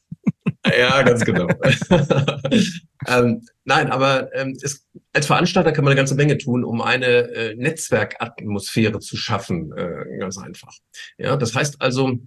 Ja, 0.67 1.03
ganz 1.03 1.25
genau. 1.25 1.49
ähm, 3.07 3.43
nein, 3.65 3.91
aber 3.91 4.35
ähm, 4.35 4.57
es, 4.61 4.87
als 5.13 5.27
Veranstalter 5.27 5.73
kann 5.73 5.85
man 5.85 5.93
eine 5.93 5.99
ganze 5.99 6.15
Menge 6.15 6.37
tun, 6.37 6.65
um 6.65 6.83
eine 6.83 7.07
äh, 7.07 7.55
Netzwerkatmosphäre 7.57 9.01
zu 9.01 9.17
schaffen. 9.17 9.73
Äh, 9.73 10.19
ganz 10.19 10.37
einfach. 10.37 10.75
Ja, 11.17 11.37
das 11.37 11.55
heißt 11.55 11.81
also, 11.81 12.19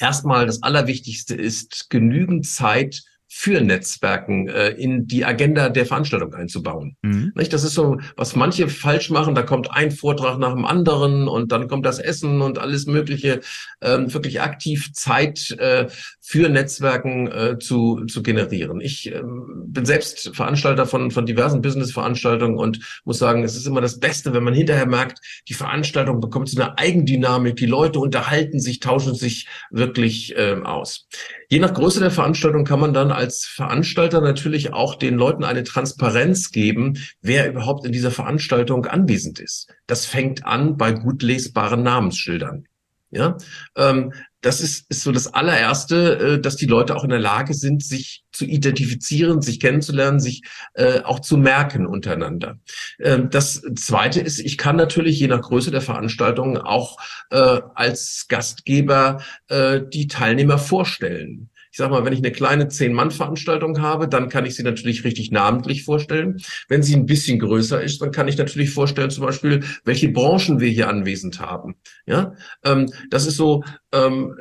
erstmal 0.00 0.46
das 0.46 0.62
Allerwichtigste 0.62 1.34
ist 1.36 1.88
genügend 1.88 2.46
Zeit 2.46 3.02
für 3.30 3.60
Netzwerken 3.60 4.48
äh, 4.48 4.70
in 4.70 5.06
die 5.06 5.24
Agenda 5.24 5.68
der 5.68 5.84
Veranstaltung 5.84 6.32
einzubauen. 6.34 6.96
Mhm. 7.02 7.32
Nicht? 7.34 7.52
Das 7.52 7.62
ist 7.62 7.74
so, 7.74 7.98
was 8.16 8.34
manche 8.34 8.68
falsch 8.68 9.10
machen. 9.10 9.34
Da 9.34 9.42
kommt 9.42 9.70
ein 9.70 9.90
Vortrag 9.90 10.38
nach 10.38 10.54
dem 10.54 10.64
anderen 10.64 11.28
und 11.28 11.52
dann 11.52 11.68
kommt 11.68 11.84
das 11.84 11.98
Essen 11.98 12.40
und 12.40 12.58
alles 12.58 12.86
Mögliche. 12.86 13.40
Ähm, 13.82 14.12
wirklich 14.12 14.40
aktiv 14.40 14.92
Zeit 14.94 15.50
äh, 15.58 15.88
für 16.28 16.50
Netzwerken 16.50 17.26
äh, 17.28 17.58
zu, 17.58 18.04
zu 18.04 18.22
generieren. 18.22 18.82
Ich 18.82 19.10
ähm, 19.10 19.64
bin 19.68 19.86
selbst 19.86 20.36
Veranstalter 20.36 20.84
von, 20.84 21.10
von 21.10 21.24
diversen 21.24 21.62
Business-Veranstaltungen 21.62 22.58
und 22.58 23.00
muss 23.06 23.16
sagen, 23.16 23.44
es 23.44 23.56
ist 23.56 23.66
immer 23.66 23.80
das 23.80 23.98
Beste, 23.98 24.34
wenn 24.34 24.44
man 24.44 24.52
hinterher 24.52 24.84
merkt, 24.84 25.20
die 25.48 25.54
Veranstaltung 25.54 26.20
bekommt 26.20 26.50
so 26.50 26.60
eine 26.60 26.76
Eigendynamik, 26.76 27.56
die 27.56 27.64
Leute 27.64 27.98
unterhalten 27.98 28.60
sich, 28.60 28.80
tauschen 28.80 29.14
sich 29.14 29.48
wirklich 29.70 30.36
äh, 30.36 30.60
aus. 30.62 31.08
Je 31.48 31.60
nach 31.60 31.72
Größe 31.72 32.00
der 32.00 32.10
Veranstaltung 32.10 32.66
kann 32.66 32.80
man 32.80 32.92
dann 32.92 33.10
als 33.10 33.46
Veranstalter 33.46 34.20
natürlich 34.20 34.74
auch 34.74 34.96
den 34.96 35.14
Leuten 35.14 35.44
eine 35.44 35.64
Transparenz 35.64 36.50
geben, 36.50 36.98
wer 37.22 37.48
überhaupt 37.48 37.86
in 37.86 37.92
dieser 37.92 38.10
Veranstaltung 38.10 38.84
anwesend 38.84 39.40
ist. 39.40 39.72
Das 39.86 40.04
fängt 40.04 40.44
an 40.44 40.76
bei 40.76 40.92
gut 40.92 41.22
lesbaren 41.22 41.82
Namensschildern. 41.82 42.67
Ja, 43.10 43.38
ähm, 43.76 44.12
das 44.42 44.60
ist, 44.60 44.84
ist 44.90 45.02
so 45.02 45.12
das 45.12 45.32
allererste, 45.32 46.18
äh, 46.18 46.40
dass 46.40 46.56
die 46.56 46.66
Leute 46.66 46.94
auch 46.94 47.04
in 47.04 47.10
der 47.10 47.18
Lage 47.18 47.54
sind, 47.54 47.82
sich 47.82 48.22
zu 48.32 48.44
identifizieren, 48.44 49.40
sich 49.40 49.60
kennenzulernen, 49.60 50.20
sich 50.20 50.42
äh, 50.74 51.00
auch 51.00 51.20
zu 51.20 51.38
merken 51.38 51.86
untereinander. 51.86 52.58
Ähm, 53.00 53.30
das 53.30 53.62
zweite 53.76 54.20
ist, 54.20 54.38
ich 54.38 54.58
kann 54.58 54.76
natürlich 54.76 55.18
je 55.18 55.28
nach 55.28 55.40
Größe 55.40 55.70
der 55.70 55.80
Veranstaltung 55.80 56.58
auch 56.58 56.98
äh, 57.30 57.60
als 57.74 58.26
Gastgeber 58.28 59.22
äh, 59.48 59.80
die 59.92 60.06
Teilnehmer 60.06 60.58
vorstellen. 60.58 61.50
Ich 61.78 61.80
sage 61.80 61.92
mal, 61.92 62.04
wenn 62.04 62.12
ich 62.12 62.18
eine 62.18 62.32
kleine 62.32 62.66
Zehn-Mann-Veranstaltung 62.66 63.80
habe, 63.80 64.08
dann 64.08 64.28
kann 64.28 64.44
ich 64.44 64.56
sie 64.56 64.64
natürlich 64.64 65.04
richtig 65.04 65.30
namentlich 65.30 65.84
vorstellen. 65.84 66.38
Wenn 66.66 66.82
sie 66.82 66.96
ein 66.96 67.06
bisschen 67.06 67.38
größer 67.38 67.80
ist, 67.80 68.02
dann 68.02 68.10
kann 68.10 68.26
ich 68.26 68.36
natürlich 68.36 68.70
vorstellen, 68.70 69.10
zum 69.10 69.24
Beispiel, 69.24 69.62
welche 69.84 70.08
Branchen 70.08 70.58
wir 70.58 70.70
hier 70.70 70.88
anwesend 70.88 71.38
haben. 71.38 71.76
Ja, 72.04 72.34
ähm, 72.64 72.92
das 73.10 73.28
ist 73.28 73.36
so 73.36 73.62
ähm, 73.92 74.34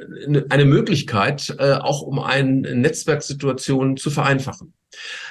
eine 0.49 0.65
Möglichkeit, 0.65 1.55
äh, 1.59 1.73
auch 1.73 2.01
um 2.01 2.17
eine 2.17 2.73
Netzwerksituation 2.73 3.97
zu 3.97 4.09
vereinfachen. 4.09 4.73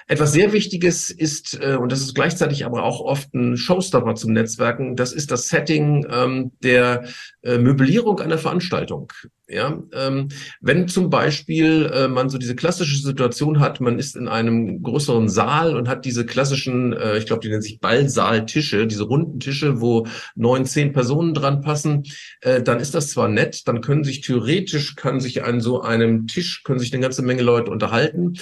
Etwas 0.07 0.33
sehr 0.33 0.53
Wichtiges 0.53 1.11
ist, 1.11 1.59
äh, 1.61 1.77
und 1.77 1.91
das 1.91 2.01
ist 2.01 2.15
gleichzeitig 2.15 2.65
aber 2.65 2.85
auch 2.85 3.01
oft 3.01 3.35
ein 3.35 3.57
Showstopper 3.57 4.15
zum 4.15 4.33
Netzwerken, 4.33 4.97
das 4.97 5.13
ist 5.13 5.31
das 5.31 5.49
Setting 5.49 6.07
ähm, 6.11 6.53
der 6.63 7.09
äh, 7.43 7.59
Möblierung 7.59 8.21
einer 8.21 8.39
Veranstaltung. 8.39 9.13
Ja, 9.49 9.81
ähm, 9.93 10.29
wenn 10.61 10.89
zum 10.89 11.09
Beispiel 11.09 11.89
äh, 11.95 12.09
man 12.09 12.29
so 12.29 12.37
diese 12.37 12.57
klassische 12.57 13.01
Situation 13.01 13.61
hat, 13.61 13.81
man 13.81 13.97
ist 13.97 14.17
in 14.17 14.27
einem 14.27 14.83
größeren 14.83 15.29
Saal 15.29 15.77
und 15.77 15.89
hat 15.89 16.05
diese 16.05 16.27
klassischen, 16.27 16.93
äh, 16.93 17.19
ich 17.19 17.27
glaube, 17.27 17.43
die 17.43 17.49
nennen 17.49 17.63
sich 17.63 17.79
Ballsaaltische, 17.79 18.89
diese 18.89 19.05
runden 19.05 19.39
Tische, 19.39 19.81
wo 19.81 20.09
neun, 20.35 20.67
zehn 20.67 20.93
Personen 20.93 21.33
dran 21.33 21.61
passen, 21.61 22.03
äh, 22.41 22.61
dann 22.61 22.81
ist 22.81 22.97
das 22.97 23.11
zwar 23.11 23.29
nett, 23.29 23.69
dann 23.69 23.83
können 23.83 24.03
sich 24.03 24.21
theoretisch, 24.21 24.97
kann 24.97 25.21
sich 25.21 25.45
an 25.45 25.61
so 25.61 25.81
einem 25.81 26.27
Tisch, 26.27 26.65
können 26.65 26.81
sich 26.81 26.93
eine 26.93 27.03
ganze 27.03 27.23
Menge 27.23 27.43
Leute 27.43 27.71
unterhalten, 27.71 28.35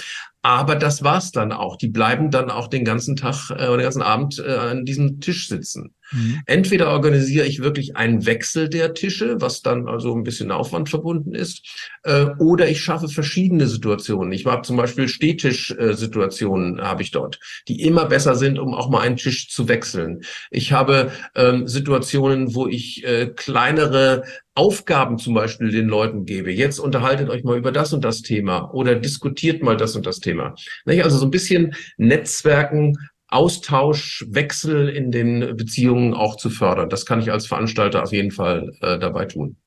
aber 0.45 0.75
das 0.75 1.03
war's 1.03 1.31
dann 1.31 1.51
auch. 1.51 1.75
Die 1.75 1.87
bleiben 1.87 2.29
dann 2.29 2.51
auch 2.51 2.67
den 2.67 2.85
ganzen 2.85 3.15
Tag 3.15 3.49
äh, 3.49 3.67
oder 3.67 3.77
den 3.77 3.83
ganzen 3.83 4.03
Abend 4.03 4.37
äh, 4.37 4.55
an 4.55 4.85
diesem 4.85 5.19
Tisch 5.19 5.47
sitzen. 5.47 5.95
Mhm. 6.11 6.41
Entweder 6.45 6.89
organisiere 6.89 7.45
ich 7.45 7.61
wirklich 7.61 7.95
einen 7.95 8.25
Wechsel 8.25 8.69
der 8.69 8.93
Tische, 8.93 9.41
was 9.41 9.61
dann 9.61 9.87
also 9.87 10.15
ein 10.15 10.23
bisschen 10.23 10.51
Aufwand 10.51 10.89
verbunden 10.89 11.33
ist, 11.33 11.65
äh, 12.03 12.27
oder 12.39 12.69
ich 12.69 12.81
schaffe 12.81 13.07
verschiedene 13.07 13.67
Situationen. 13.67 14.31
Ich 14.31 14.45
habe 14.45 14.61
zum 14.61 14.77
Beispiel 14.77 15.07
Stehtisch-Situationen 15.07 16.81
habe 16.81 17.01
ich 17.01 17.11
dort, 17.11 17.39
die 17.67 17.81
immer 17.81 18.05
besser 18.05 18.35
sind, 18.35 18.59
um 18.59 18.73
auch 18.73 18.89
mal 18.89 19.01
einen 19.01 19.17
Tisch 19.17 19.49
zu 19.49 19.67
wechseln. 19.67 20.21
Ich 20.51 20.71
habe 20.71 21.11
ähm, 21.35 21.67
Situationen, 21.67 22.55
wo 22.55 22.67
ich 22.67 23.03
äh, 23.05 23.27
kleinere 23.27 24.23
Aufgaben 24.55 25.17
zum 25.17 25.33
Beispiel 25.33 25.69
den 25.69 25.87
Leuten 25.87 26.25
gebe. 26.25 26.51
Jetzt 26.51 26.79
unterhaltet 26.79 27.29
euch 27.29 27.43
mal 27.43 27.57
über 27.57 27.73
das 27.73 27.91
und 27.91 28.05
das 28.05 28.21
Thema 28.21 28.73
oder 28.73 28.95
diskutiert 28.95 29.61
mal 29.61 29.75
das 29.75 29.97
und 29.97 30.05
das 30.05 30.21
Thema. 30.21 30.55
Also 30.85 31.17
so 31.17 31.25
ein 31.25 31.31
bisschen 31.31 31.75
Netzwerken 31.97 32.97
Austausch, 33.27 34.25
Wechsel 34.29 34.89
in 34.89 35.11
den 35.11 35.57
Beziehungen 35.57 36.13
auch 36.13 36.37
zu 36.37 36.49
fördern. 36.49 36.89
Das 36.89 37.05
kann 37.05 37.19
ich 37.19 37.31
als 37.31 37.47
Veranstalter 37.47 38.03
auf 38.03 38.11
jeden 38.11 38.31
Fall 38.31 38.71
äh, 38.81 38.99
dabei 38.99 39.25
tun. 39.25 39.57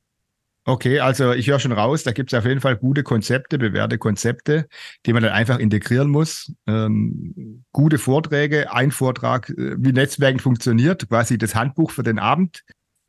Okay, 0.65 1.01
also 1.01 1.33
ich 1.33 1.49
höre 1.49 1.61
schon 1.61 1.73
raus, 1.73 2.03
da 2.03 2.13
gibt 2.13 2.31
es 2.31 2.39
auf 2.39 2.45
jeden 2.45 2.61
Fall 2.61 2.77
gute 2.77 3.03
Konzepte, 3.03 3.57
bewährte 3.57 3.97
Konzepte, 3.97 4.69
die 5.07 5.15
man 5.15 5.23
dann 5.23 5.33
einfach 5.33 5.59
integrieren 5.59 6.11
muss. 6.11 6.53
Ähm, 6.67 7.65
gute 7.73 7.97
Vorträge, 7.97 8.71
ein 8.71 8.91
Vortrag, 8.91 9.49
äh, 9.49 9.77
wie 9.79 9.93
Netzwerken 9.93 10.41
funktioniert, 10.41 11.09
quasi 11.09 11.39
das 11.39 11.55
Handbuch 11.55 11.91
für 11.91 12.03
den 12.03 12.19
Abend 12.19 12.65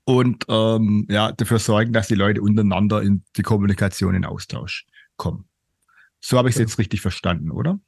und 0.05 0.45
ähm, 0.47 1.05
ja, 1.09 1.33
dafür 1.33 1.59
sorgen, 1.59 1.91
dass 1.91 2.07
die 2.07 2.15
Leute 2.15 2.41
untereinander 2.41 3.01
in 3.01 3.23
die 3.35 3.43
Kommunikation, 3.43 4.15
in 4.15 4.23
Austausch 4.23 4.85
kommen. 5.17 5.43
So 6.21 6.37
habe 6.37 6.47
ich 6.47 6.55
es 6.55 6.59
jetzt 6.59 6.79
richtig 6.79 7.01
verstanden, 7.01 7.51
oder? 7.51 7.79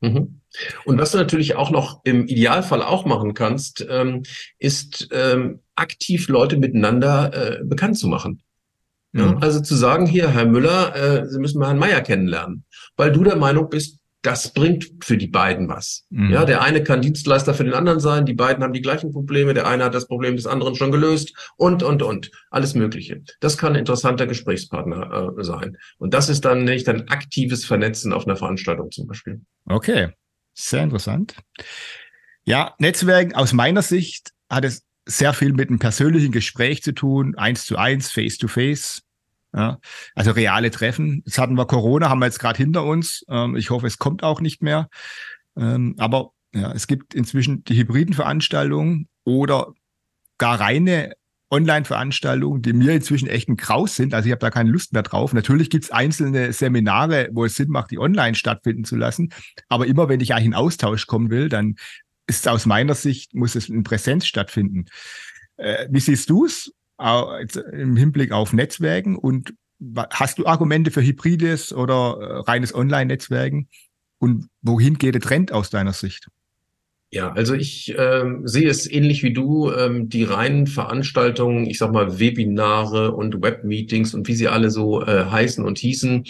Mhm. 0.00 0.40
Und 0.84 0.98
was 0.98 1.12
du 1.12 1.18
natürlich 1.18 1.56
auch 1.56 1.70
noch 1.70 2.00
im 2.04 2.26
Idealfall 2.26 2.82
auch 2.82 3.04
machen 3.04 3.34
kannst, 3.34 3.86
ähm, 3.88 4.24
ist 4.58 5.08
ähm, 5.12 5.60
aktiv 5.76 6.28
Leute 6.28 6.56
miteinander 6.56 7.60
äh, 7.60 7.64
bekannt 7.64 7.98
zu 7.98 8.08
machen. 8.08 8.42
Ja, 9.12 9.26
mhm. 9.26 9.38
Also 9.38 9.60
zu 9.60 9.74
sagen, 9.74 10.06
hier, 10.06 10.30
Herr 10.30 10.46
Müller, 10.46 10.94
äh, 10.94 11.28
Sie 11.28 11.38
müssen 11.38 11.58
mal 11.58 11.68
Herrn 11.68 11.78
Meier 11.78 12.00
kennenlernen, 12.00 12.64
weil 12.96 13.12
du 13.12 13.24
der 13.24 13.36
Meinung 13.36 13.68
bist, 13.68 13.99
das 14.22 14.52
bringt 14.52 14.90
für 15.02 15.16
die 15.16 15.26
beiden 15.26 15.68
was. 15.68 16.04
Mhm. 16.10 16.30
Ja, 16.30 16.44
der 16.44 16.62
eine 16.62 16.82
kann 16.82 17.00
Dienstleister 17.00 17.54
für 17.54 17.64
den 17.64 17.74
anderen 17.74 18.00
sein, 18.00 18.26
die 18.26 18.34
beiden 18.34 18.62
haben 18.62 18.72
die 18.72 18.82
gleichen 18.82 19.12
Probleme, 19.12 19.54
der 19.54 19.66
eine 19.66 19.84
hat 19.84 19.94
das 19.94 20.06
Problem 20.06 20.36
des 20.36 20.46
anderen 20.46 20.74
schon 20.74 20.92
gelöst 20.92 21.52
und, 21.56 21.82
und, 21.82 22.02
und. 22.02 22.30
Alles 22.50 22.74
Mögliche. 22.74 23.22
Das 23.40 23.56
kann 23.56 23.72
ein 23.72 23.78
interessanter 23.78 24.26
Gesprächspartner 24.26 25.34
äh, 25.38 25.44
sein. 25.44 25.78
Und 25.98 26.12
das 26.12 26.28
ist 26.28 26.44
dann 26.44 26.64
nicht 26.64 26.88
ein 26.88 27.08
aktives 27.08 27.64
Vernetzen 27.64 28.12
auf 28.12 28.26
einer 28.26 28.36
Veranstaltung 28.36 28.90
zum 28.90 29.06
Beispiel. 29.06 29.40
Okay, 29.64 30.10
sehr 30.52 30.82
interessant. 30.82 31.36
Ja, 32.44 32.74
Netzwerken 32.78 33.34
aus 33.34 33.52
meiner 33.52 33.82
Sicht 33.82 34.32
hat 34.50 34.64
es 34.64 34.84
sehr 35.06 35.32
viel 35.32 35.52
mit 35.52 35.68
einem 35.68 35.78
persönlichen 35.78 36.32
Gespräch 36.32 36.82
zu 36.82 36.92
tun, 36.92 37.36
eins 37.36 37.64
zu 37.64 37.76
eins, 37.76 38.10
face 38.10 38.38
to 38.38 38.48
face. 38.48 39.02
Ja, 39.52 39.78
also 40.14 40.30
reale 40.30 40.70
Treffen. 40.70 41.22
Jetzt 41.26 41.38
hatten 41.38 41.54
wir 41.54 41.66
Corona, 41.66 42.08
haben 42.08 42.20
wir 42.20 42.26
jetzt 42.26 42.38
gerade 42.38 42.56
hinter 42.56 42.84
uns. 42.84 43.24
Ähm, 43.28 43.56
ich 43.56 43.70
hoffe, 43.70 43.86
es 43.86 43.98
kommt 43.98 44.22
auch 44.22 44.40
nicht 44.40 44.62
mehr. 44.62 44.88
Ähm, 45.56 45.96
aber 45.98 46.30
ja, 46.54 46.72
es 46.72 46.86
gibt 46.86 47.14
inzwischen 47.14 47.64
die 47.64 47.76
hybriden 47.76 48.14
Veranstaltungen 48.14 49.08
oder 49.24 49.72
gar 50.38 50.60
reine 50.60 51.12
Online-Veranstaltungen, 51.50 52.62
die 52.62 52.72
mir 52.72 52.92
inzwischen 52.92 53.28
echt 53.28 53.48
ein 53.48 53.56
Kraus 53.56 53.96
sind. 53.96 54.14
Also 54.14 54.26
ich 54.26 54.32
habe 54.32 54.40
da 54.40 54.50
keine 54.50 54.70
Lust 54.70 54.92
mehr 54.92 55.02
drauf. 55.02 55.32
Natürlich 55.32 55.68
gibt 55.68 55.84
es 55.84 55.90
einzelne 55.90 56.52
Seminare, 56.52 57.28
wo 57.32 57.44
es 57.44 57.56
Sinn 57.56 57.70
macht, 57.70 57.90
die 57.90 57.98
online 57.98 58.36
stattfinden 58.36 58.84
zu 58.84 58.96
lassen. 58.96 59.32
Aber 59.68 59.86
immer 59.86 60.08
wenn 60.08 60.20
ich 60.20 60.32
eigentlich 60.32 60.46
in 60.46 60.54
Austausch 60.54 61.06
kommen 61.06 61.30
will, 61.30 61.48
dann 61.48 61.74
ist 62.28 62.46
aus 62.46 62.66
meiner 62.66 62.94
Sicht, 62.94 63.34
muss 63.34 63.56
es 63.56 63.68
in 63.68 63.82
Präsenz 63.82 64.26
stattfinden. 64.26 64.86
Äh, 65.56 65.88
wie 65.90 65.98
siehst 65.98 66.30
du 66.30 66.46
es? 66.46 66.72
Im 67.72 67.96
Hinblick 67.96 68.32
auf 68.32 68.52
Netzwerken 68.52 69.16
und 69.16 69.54
hast 70.12 70.38
du 70.38 70.46
Argumente 70.46 70.90
für 70.90 71.02
hybrides 71.02 71.72
oder 71.72 72.18
äh, 72.20 72.38
reines 72.40 72.74
Online-Netzwerken 72.74 73.68
und 74.18 74.48
wohin 74.62 74.98
geht 74.98 75.14
der 75.14 75.22
Trend 75.22 75.52
aus 75.52 75.70
deiner 75.70 75.92
Sicht? 75.92 76.28
Ja, 77.12 77.32
also 77.32 77.54
ich 77.54 77.92
ähm, 77.98 78.46
sehe 78.46 78.68
es 78.68 78.88
ähnlich 78.88 79.24
wie 79.24 79.32
du, 79.32 79.72
ähm, 79.72 80.08
die 80.08 80.22
reinen 80.22 80.68
Veranstaltungen, 80.68 81.66
ich 81.66 81.78
sag 81.78 81.90
mal 81.90 82.20
Webinare 82.20 83.12
und 83.12 83.42
Webmeetings 83.42 84.14
und 84.14 84.28
wie 84.28 84.34
sie 84.34 84.46
alle 84.46 84.70
so 84.70 85.02
äh, 85.02 85.24
heißen 85.24 85.64
und 85.64 85.78
hießen, 85.78 86.24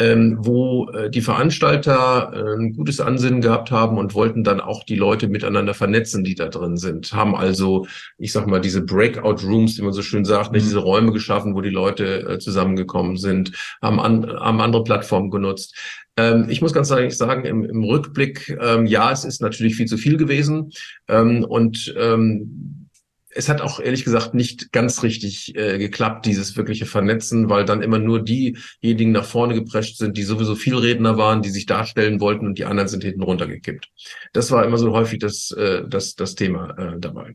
ähm, 0.00 0.38
wo 0.40 0.88
äh, 0.90 1.08
die 1.08 1.20
Veranstalter 1.20 2.32
äh, 2.34 2.56
ein 2.58 2.72
gutes 2.72 3.00
Ansinnen 3.00 3.40
gehabt 3.40 3.70
haben 3.70 3.96
und 3.96 4.14
wollten 4.14 4.42
dann 4.42 4.60
auch 4.60 4.82
die 4.82 4.96
Leute 4.96 5.28
miteinander 5.28 5.72
vernetzen, 5.72 6.24
die 6.24 6.34
da 6.34 6.48
drin 6.48 6.76
sind. 6.76 7.12
Haben 7.12 7.36
also, 7.36 7.86
ich 8.18 8.32
sag 8.32 8.48
mal, 8.48 8.60
diese 8.60 8.82
Breakout 8.82 9.46
Rooms, 9.46 9.78
wie 9.78 9.82
man 9.82 9.92
so 9.92 10.02
schön 10.02 10.24
sagt, 10.24 10.50
mhm. 10.50 10.58
diese 10.58 10.78
Räume 10.78 11.12
geschaffen, 11.12 11.54
wo 11.54 11.60
die 11.60 11.70
Leute 11.70 12.28
äh, 12.28 12.38
zusammengekommen 12.38 13.16
sind, 13.16 13.52
haben, 13.80 14.00
an, 14.00 14.26
haben 14.26 14.60
andere 14.60 14.82
Plattformen 14.82 15.30
genutzt. 15.30 15.76
Ähm, 16.16 16.46
ich 16.48 16.60
muss 16.60 16.72
ganz 16.72 16.90
ehrlich 16.90 17.16
sagen, 17.16 17.44
im, 17.44 17.64
im 17.64 17.84
Rückblick, 17.84 18.56
ähm, 18.60 18.86
ja, 18.86 19.12
es 19.12 19.24
ist 19.24 19.40
natürlich 19.40 19.76
viel 19.76 19.86
zu 19.86 19.96
viel 19.96 20.16
gewesen. 20.16 20.72
Ähm, 21.06 21.44
und 21.44 21.94
ähm, 21.96 22.83
es 23.34 23.48
hat 23.48 23.60
auch 23.60 23.80
ehrlich 23.80 24.04
gesagt 24.04 24.34
nicht 24.34 24.72
ganz 24.72 25.02
richtig 25.02 25.56
äh, 25.56 25.78
geklappt, 25.78 26.26
dieses 26.26 26.56
wirkliche 26.56 26.86
Vernetzen, 26.86 27.50
weil 27.50 27.64
dann 27.64 27.82
immer 27.82 27.98
nur 27.98 28.22
diejenigen 28.22 29.12
nach 29.12 29.24
vorne 29.24 29.54
geprescht 29.54 29.98
sind, 29.98 30.16
die 30.16 30.22
sowieso 30.22 30.54
viel 30.54 30.76
Redner 30.76 31.18
waren, 31.18 31.42
die 31.42 31.50
sich 31.50 31.66
darstellen 31.66 32.20
wollten 32.20 32.46
und 32.46 32.58
die 32.58 32.64
anderen 32.64 32.88
sind 32.88 33.02
hinten 33.02 33.22
runtergekippt. 33.22 33.88
Das 34.32 34.50
war 34.50 34.64
immer 34.64 34.78
so 34.78 34.92
häufig 34.92 35.18
das, 35.18 35.50
äh, 35.50 35.82
das, 35.88 36.14
das 36.14 36.34
Thema 36.36 36.70
äh, 36.78 36.98
dabei. 36.98 37.34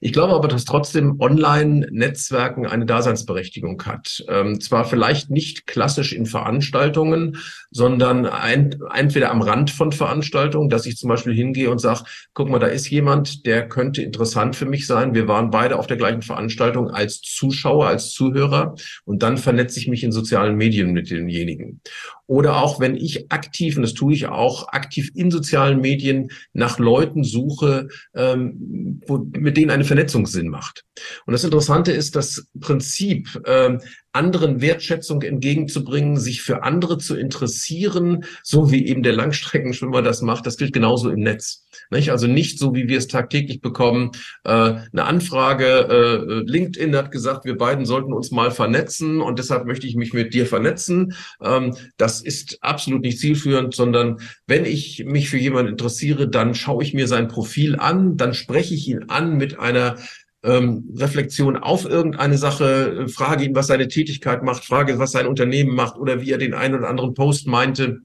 Ich 0.00 0.12
glaube 0.12 0.34
aber, 0.34 0.48
dass 0.48 0.64
trotzdem 0.64 1.20
Online-Netzwerken 1.20 2.66
eine 2.66 2.86
Daseinsberechtigung 2.86 3.82
hat. 3.84 4.24
Ähm, 4.28 4.60
zwar 4.60 4.84
vielleicht 4.84 5.30
nicht 5.30 5.66
klassisch 5.66 6.12
in 6.12 6.26
Veranstaltungen, 6.26 7.38
sondern 7.70 8.26
ein, 8.26 8.76
entweder 8.94 9.30
am 9.30 9.42
Rand 9.42 9.70
von 9.70 9.92
Veranstaltungen, 9.92 10.68
dass 10.68 10.86
ich 10.86 10.96
zum 10.96 11.08
Beispiel 11.08 11.34
hingehe 11.34 11.70
und 11.70 11.80
sage, 11.80 12.04
guck 12.34 12.48
mal, 12.48 12.58
da 12.58 12.66
ist 12.66 12.88
jemand, 12.88 13.46
der 13.46 13.68
könnte 13.68 14.02
interessant 14.02 14.56
für 14.56 14.66
mich 14.66 14.86
sein. 14.86 15.14
Wir 15.14 15.28
waren 15.28 15.39
waren 15.40 15.50
beide 15.50 15.78
auf 15.78 15.86
der 15.86 15.96
gleichen 15.96 16.22
Veranstaltung 16.22 16.90
als 16.90 17.22
Zuschauer, 17.22 17.86
als 17.86 18.12
Zuhörer 18.12 18.74
und 19.04 19.22
dann 19.22 19.38
vernetze 19.38 19.80
ich 19.80 19.88
mich 19.88 20.04
in 20.04 20.12
sozialen 20.12 20.56
Medien 20.56 20.92
mit 20.92 21.10
denjenigen. 21.10 21.80
Oder 22.26 22.62
auch 22.62 22.78
wenn 22.78 22.94
ich 22.94 23.32
aktiv, 23.32 23.76
und 23.76 23.82
das 23.82 23.94
tue 23.94 24.12
ich 24.12 24.26
auch, 24.26 24.68
aktiv 24.68 25.10
in 25.14 25.30
sozialen 25.30 25.80
Medien 25.80 26.30
nach 26.52 26.78
Leuten 26.78 27.24
suche, 27.24 27.88
ähm, 28.14 29.00
wo, 29.06 29.26
mit 29.32 29.56
denen 29.56 29.70
eine 29.70 29.84
Vernetzung 29.84 30.26
Sinn 30.26 30.48
macht. 30.48 30.84
Und 31.26 31.32
das 31.32 31.44
Interessante 31.44 31.90
ist, 31.90 32.14
das 32.14 32.46
Prinzip, 32.60 33.40
ähm, 33.46 33.80
anderen 34.12 34.60
Wertschätzung 34.60 35.22
entgegenzubringen, 35.22 36.16
sich 36.16 36.42
für 36.42 36.64
andere 36.64 36.98
zu 36.98 37.16
interessieren, 37.16 38.24
so 38.42 38.72
wie 38.72 38.86
eben 38.86 39.02
der 39.02 39.12
Langstreckenschwimmer 39.12 40.02
das 40.02 40.20
macht, 40.22 40.46
das 40.46 40.56
gilt 40.56 40.72
genauso 40.72 41.10
im 41.10 41.20
Netz. 41.20 41.64
Nicht? 41.90 42.10
Also 42.10 42.26
nicht 42.26 42.58
so, 42.58 42.74
wie 42.74 42.88
wir 42.88 42.98
es 42.98 43.06
tagtäglich 43.06 43.60
bekommen. 43.60 44.10
Äh, 44.44 44.50
eine 44.50 45.04
Anfrage, 45.04 45.66
äh, 45.66 46.50
LinkedIn 46.50 46.96
hat 46.96 47.12
gesagt, 47.12 47.44
wir 47.44 47.56
beiden 47.56 47.84
sollten 47.84 48.12
uns 48.12 48.32
mal 48.32 48.50
vernetzen 48.50 49.20
und 49.20 49.38
deshalb 49.38 49.66
möchte 49.66 49.86
ich 49.86 49.94
mich 49.94 50.12
mit 50.12 50.34
dir 50.34 50.46
vernetzen. 50.46 51.14
Ähm, 51.40 51.76
das 51.96 52.20
ist 52.20 52.58
absolut 52.62 53.02
nicht 53.02 53.18
zielführend, 53.18 53.74
sondern 53.74 54.18
wenn 54.46 54.64
ich 54.64 55.04
mich 55.04 55.30
für 55.30 55.38
jemanden 55.38 55.72
interessiere, 55.72 56.28
dann 56.28 56.54
schaue 56.54 56.82
ich 56.82 56.94
mir 56.94 57.06
sein 57.06 57.28
Profil 57.28 57.76
an, 57.76 58.16
dann 58.16 58.34
spreche 58.34 58.74
ich 58.74 58.88
ihn 58.88 59.04
an 59.08 59.36
mit 59.36 59.58
einer 59.58 59.96
ähm, 60.42 60.94
Reflexion 60.96 61.56
auf 61.56 61.84
irgendeine 61.84 62.38
Sache, 62.38 63.06
frage 63.08 63.44
ihn, 63.44 63.54
was 63.54 63.66
seine 63.66 63.88
Tätigkeit 63.88 64.42
macht, 64.42 64.64
frage, 64.64 64.98
was 64.98 65.12
sein 65.12 65.26
Unternehmen 65.26 65.74
macht 65.74 65.96
oder 65.96 66.20
wie 66.20 66.30
er 66.30 66.38
den 66.38 66.54
einen 66.54 66.74
oder 66.74 66.88
anderen 66.88 67.14
Post 67.14 67.46
meinte. 67.46 68.00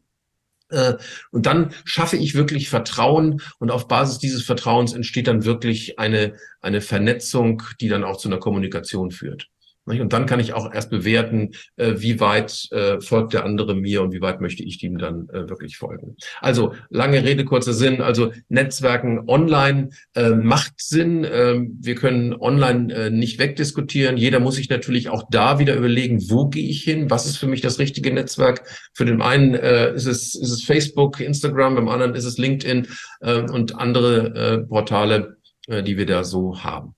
Äh, 0.70 0.96
und 1.32 1.46
dann 1.46 1.74
schaffe 1.86 2.18
ich 2.18 2.36
wirklich 2.36 2.70
Vertrauen 2.70 3.42
und 3.60 3.72
auf 3.72 3.88
Basis 3.88 4.20
dieses 4.20 4.44
Vertrauens 4.44 4.94
entsteht 4.94 5.28
dann 5.28 5.46
wirklich 5.46 6.00
eine, 6.00 6.36
eine 6.62 6.82
Vernetzung, 6.82 7.64
die 7.80 7.88
dann 7.88 8.04
auch 8.04 8.18
zu 8.18 8.28
einer 8.28 8.40
Kommunikation 8.40 9.12
führt. 9.12 9.50
Und 9.86 10.14
dann 10.14 10.26
kann 10.26 10.40
ich 10.40 10.54
auch 10.54 10.74
erst 10.74 10.90
bewerten, 10.90 11.52
äh, 11.76 11.94
wie 11.98 12.20
weit 12.20 12.68
äh, 12.72 13.00
folgt 13.00 13.34
der 13.34 13.46
andere 13.46 13.76
mir 13.76 14.02
und 14.02 14.14
wie 14.14 14.22
weit 14.22 14.42
möchte 14.42 14.64
ich 14.64 14.82
ihm 14.84 14.98
dann 14.98 15.30
äh, 15.30 15.48
wirklich 15.48 15.78
folgen. 15.78 16.16
Also 16.42 16.74
lange 16.90 17.24
Rede, 17.24 17.46
kurzer 17.46 17.74
Sinn. 17.74 18.02
Also 18.02 18.32
Netzwerken 18.50 19.28
online 19.28 19.90
macht 20.16 20.74
Sinn. 20.78 21.26
Ähm, 21.30 21.78
wir 21.82 21.96
können 21.96 22.34
online 22.34 23.12
nicht 23.12 23.38
wegdiskutieren. 23.38 24.18
Jeder 24.18 24.40
muss 24.40 24.56
sich 24.56 24.70
natürlich 24.70 25.10
auch 25.10 25.24
da 25.30 25.60
wieder 25.60 25.76
überlegen, 25.76 26.30
wo 26.30 26.48
gehe 26.48 26.68
ich 26.68 26.84
hin? 26.84 27.10
Was 27.10 27.26
ist 27.26 27.38
für 27.38 27.48
mich 27.48 27.62
das 27.62 27.80
richtige 27.80 28.12
Netzwerk? 28.12 28.64
Für 28.94 29.06
den 29.06 29.22
einen 29.22 29.54
ist, 29.54 30.06
es, 30.06 30.36
ist 30.36 30.52
es 30.52 30.64
Facebook, 30.64 31.20
Instagram, 31.20 31.76
beim 31.76 31.90
anderen 31.90 32.16
ist 32.16 32.26
es 32.26 32.38
LinkedIn 32.38 32.88
und 33.22 33.76
andere 33.76 34.66
Portale, 34.68 35.38
die 35.68 35.98
wir 35.98 36.06
da 36.06 36.24
so 36.24 36.64
haben. 36.64 36.96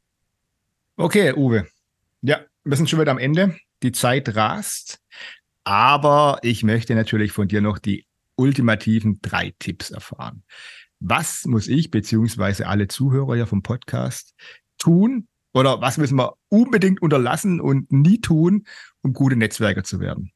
Okay, 0.95 1.33
Uwe. 1.33 1.67
Wir 2.67 2.75
sind 2.75 2.89
schon 2.89 2.99
wieder 2.99 3.11
am 3.11 3.17
Ende. 3.17 3.55
Die 3.81 3.93
Zeit 3.93 4.35
rast. 4.35 4.99
Aber 5.63 6.39
ich 6.41 6.63
möchte 6.63 6.95
natürlich 6.95 7.31
von 7.31 7.47
dir 7.47 7.61
noch 7.61 7.79
die 7.79 8.05
ultimativen 8.35 9.19
drei 9.21 9.53
Tipps 9.57 9.89
erfahren. 9.89 10.43
Was 10.99 11.45
muss 11.45 11.69
ich 11.69 11.91
beziehungsweise 11.91 12.67
alle 12.67 12.89
Zuhörer 12.89 13.35
hier 13.35 13.47
vom 13.47 13.63
Podcast 13.63 14.33
tun 14.77 15.29
oder 15.53 15.79
was 15.79 15.97
müssen 15.97 16.17
wir 16.17 16.33
unbedingt 16.49 17.01
unterlassen 17.01 17.61
und 17.61 17.89
nie 17.89 18.19
tun, 18.19 18.65
um 19.01 19.13
gute 19.13 19.37
Netzwerker 19.37 19.85
zu 19.85 20.01
werden? 20.01 20.31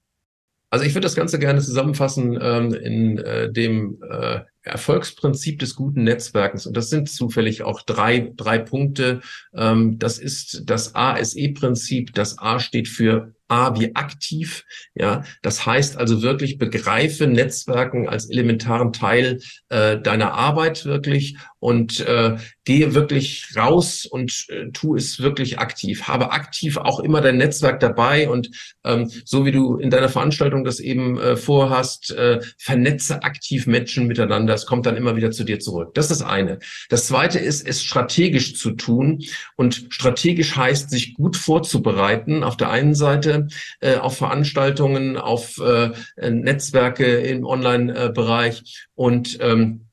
Also 0.69 0.85
ich 0.85 0.93
würde 0.93 1.07
das 1.07 1.15
Ganze 1.15 1.37
gerne 1.37 1.59
zusammenfassen 1.59 2.39
ähm, 2.41 2.73
in 2.73 3.17
äh, 3.17 3.51
dem 3.51 4.01
äh, 4.09 4.39
Erfolgsprinzip 4.63 5.59
des 5.59 5.75
guten 5.75 6.03
Netzwerkens. 6.03 6.67
Und 6.67 6.77
das 6.77 6.89
sind 6.89 7.09
zufällig 7.09 7.63
auch 7.63 7.81
drei, 7.81 8.31
drei 8.35 8.59
Punkte. 8.59 9.21
Ähm, 9.55 9.97
das 9.97 10.19
ist 10.19 10.63
das 10.65 10.93
ASE-Prinzip. 10.93 12.13
Das 12.13 12.37
A 12.37 12.59
steht 12.59 12.87
für 12.87 13.33
A 13.47 13.77
wie 13.79 13.95
aktiv. 13.95 14.63
Ja, 14.95 15.23
das 15.41 15.65
heißt 15.65 15.97
also 15.97 16.21
wirklich 16.21 16.57
begreife 16.57 17.27
Netzwerken 17.27 18.07
als 18.07 18.29
elementaren 18.29 18.93
Teil 18.93 19.39
äh, 19.69 19.99
deiner 19.99 20.33
Arbeit 20.33 20.85
wirklich 20.85 21.37
und 21.61 21.99
äh, 22.07 22.37
gehe 22.65 22.95
wirklich 22.95 23.47
raus 23.55 24.05
und 24.05 24.47
äh, 24.49 24.71
tu 24.73 24.95
es 24.95 25.21
wirklich 25.21 25.59
aktiv. 25.59 26.07
Habe 26.07 26.31
aktiv 26.31 26.77
auch 26.77 26.99
immer 26.99 27.21
dein 27.21 27.37
Netzwerk 27.37 27.79
dabei 27.79 28.27
und 28.29 28.49
ähm, 28.83 29.09
so 29.25 29.45
wie 29.45 29.51
du 29.51 29.77
in 29.77 29.91
deiner 29.91 30.09
Veranstaltung 30.09 30.63
das 30.63 30.79
eben 30.79 31.19
äh, 31.19 31.37
vorhast, 31.37 32.11
äh, 32.11 32.39
vernetze 32.57 33.21
aktiv 33.21 33.67
Menschen 33.67 34.07
miteinander. 34.07 34.55
Es 34.55 34.65
kommt 34.65 34.87
dann 34.87 34.97
immer 34.97 35.15
wieder 35.15 35.29
zu 35.29 35.43
dir 35.43 35.59
zurück. 35.59 35.93
Das 35.93 36.09
ist 36.09 36.19
das 36.19 36.27
eine. 36.27 36.57
Das 36.89 37.05
zweite 37.05 37.37
ist, 37.37 37.67
es 37.67 37.83
strategisch 37.83 38.55
zu 38.55 38.71
tun 38.71 39.19
und 39.55 39.85
strategisch 39.89 40.55
heißt, 40.55 40.89
sich 40.89 41.13
gut 41.13 41.37
vorzubereiten. 41.37 42.43
Auf 42.43 42.57
der 42.57 42.71
einen 42.71 42.95
Seite 42.95 43.47
äh, 43.81 43.97
auf 43.97 44.17
Veranstaltungen, 44.17 45.15
auf 45.15 45.59
äh, 45.59 45.91
Netzwerke 46.27 47.05
im 47.05 47.45
Online-Bereich 47.45 48.87
und 48.95 49.37
ähm, 49.41 49.90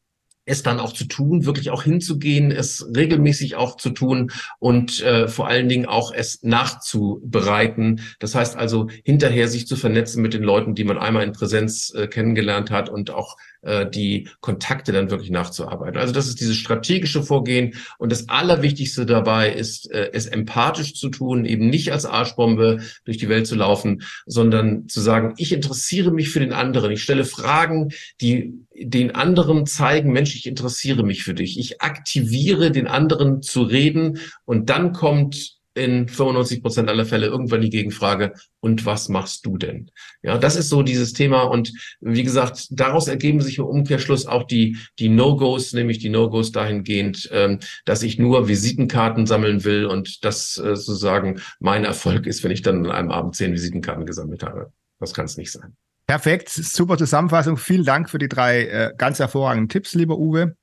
es 0.48 0.62
dann 0.62 0.80
auch 0.80 0.92
zu 0.92 1.04
tun, 1.04 1.44
wirklich 1.44 1.70
auch 1.70 1.82
hinzugehen, 1.82 2.50
es 2.50 2.86
regelmäßig 2.94 3.56
auch 3.56 3.76
zu 3.76 3.90
tun 3.90 4.32
und 4.58 5.02
äh, 5.02 5.28
vor 5.28 5.48
allen 5.48 5.68
Dingen 5.68 5.86
auch 5.86 6.12
es 6.12 6.42
nachzubereiten. 6.42 8.00
Das 8.18 8.34
heißt 8.34 8.56
also 8.56 8.88
hinterher 9.04 9.48
sich 9.48 9.66
zu 9.66 9.76
vernetzen 9.76 10.22
mit 10.22 10.34
den 10.34 10.42
Leuten, 10.42 10.74
die 10.74 10.84
man 10.84 10.98
einmal 10.98 11.24
in 11.24 11.32
Präsenz 11.32 11.92
äh, 11.94 12.08
kennengelernt 12.08 12.70
hat 12.70 12.88
und 12.88 13.10
auch 13.10 13.36
äh, 13.68 13.90
die 13.90 14.28
Kontakte 14.40 14.92
dann 14.92 15.10
wirklich 15.10 15.30
nachzuarbeiten. 15.30 16.00
Also 16.00 16.12
das 16.12 16.26
ist 16.26 16.40
dieses 16.40 16.56
strategische 16.56 17.22
Vorgehen 17.22 17.74
und 17.98 18.10
das 18.10 18.28
Allerwichtigste 18.28 19.04
dabei 19.04 19.52
ist, 19.52 19.90
äh, 19.90 20.10
es 20.12 20.26
empathisch 20.26 20.94
zu 20.94 21.10
tun, 21.10 21.44
eben 21.44 21.68
nicht 21.68 21.92
als 21.92 22.06
Arschbombe 22.06 22.78
durch 23.04 23.18
die 23.18 23.28
Welt 23.28 23.46
zu 23.46 23.56
laufen, 23.56 24.02
sondern 24.26 24.88
zu 24.88 25.00
sagen, 25.00 25.34
ich 25.36 25.52
interessiere 25.52 26.10
mich 26.10 26.30
für 26.30 26.40
den 26.40 26.52
anderen, 26.52 26.90
ich 26.90 27.02
stelle 27.02 27.24
Fragen, 27.24 27.90
die 28.20 28.54
den 28.74 29.14
anderen 29.14 29.66
zeigen, 29.66 30.12
Mensch, 30.12 30.34
ich 30.34 30.46
interessiere 30.46 31.02
mich 31.02 31.22
für 31.24 31.34
dich. 31.34 31.58
Ich 31.58 31.82
aktiviere 31.82 32.70
den 32.70 32.86
anderen 32.86 33.42
zu 33.42 33.62
reden 33.62 34.18
und 34.44 34.70
dann 34.70 34.92
kommt 34.92 35.57
in 35.78 36.08
95 36.08 36.62
Prozent 36.62 36.88
aller 36.88 37.06
Fälle 37.06 37.26
irgendwann 37.26 37.60
die 37.60 37.70
Gegenfrage, 37.70 38.32
und 38.60 38.84
was 38.86 39.08
machst 39.08 39.46
du 39.46 39.56
denn? 39.56 39.90
Ja, 40.22 40.36
das 40.36 40.56
ist 40.56 40.68
so 40.68 40.82
dieses 40.82 41.12
Thema. 41.12 41.42
Und 41.42 41.72
wie 42.00 42.24
gesagt, 42.24 42.66
daraus 42.70 43.06
ergeben 43.06 43.40
sich 43.40 43.58
im 43.58 43.64
Umkehrschluss 43.64 44.26
auch 44.26 44.44
die, 44.44 44.76
die 44.98 45.08
No-Gos, 45.08 45.72
nämlich 45.72 45.98
die 45.98 46.08
No-Gos 46.08 46.52
dahingehend, 46.52 47.28
ähm, 47.32 47.60
dass 47.84 48.02
ich 48.02 48.18
nur 48.18 48.48
Visitenkarten 48.48 49.26
sammeln 49.26 49.64
will 49.64 49.86
und 49.86 50.24
das 50.24 50.56
äh, 50.58 50.74
sozusagen 50.74 51.40
mein 51.60 51.84
Erfolg 51.84 52.26
ist, 52.26 52.42
wenn 52.42 52.50
ich 52.50 52.62
dann 52.62 52.84
an 52.86 52.92
einem 52.92 53.10
Abend 53.10 53.36
zehn 53.36 53.52
Visitenkarten 53.52 54.06
gesammelt 54.06 54.42
habe. 54.42 54.72
Das 54.98 55.14
kann 55.14 55.26
es 55.26 55.36
nicht 55.36 55.52
sein. 55.52 55.76
Perfekt, 56.06 56.48
super 56.48 56.96
Zusammenfassung. 56.96 57.56
Vielen 57.58 57.84
Dank 57.84 58.10
für 58.10 58.18
die 58.18 58.28
drei 58.28 58.66
äh, 58.66 58.92
ganz 58.96 59.18
hervorragenden 59.18 59.68
Tipps, 59.68 59.94
lieber 59.94 60.18
Uwe. 60.18 60.56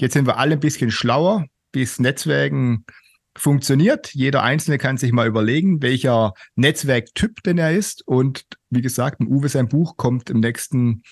Jetzt 0.00 0.14
sind 0.14 0.26
wir 0.26 0.38
alle 0.38 0.54
ein 0.54 0.60
bisschen 0.60 0.90
schlauer, 0.90 1.46
bis 1.72 1.98
Netzwerken 1.98 2.84
funktioniert. 3.40 4.14
Jeder 4.14 4.42
Einzelne 4.42 4.78
kann 4.78 4.96
sich 4.96 5.12
mal 5.12 5.26
überlegen, 5.26 5.82
welcher 5.82 6.34
Netzwerktyp 6.56 7.42
denn 7.42 7.58
er 7.58 7.72
ist. 7.72 8.06
Und 8.06 8.44
wie 8.70 8.82
gesagt, 8.82 9.20
Uwe 9.20 9.48
sein 9.48 9.68
Buch 9.68 9.96
kommt 9.96 10.30
im 10.30 10.40
nächsten 10.40 11.02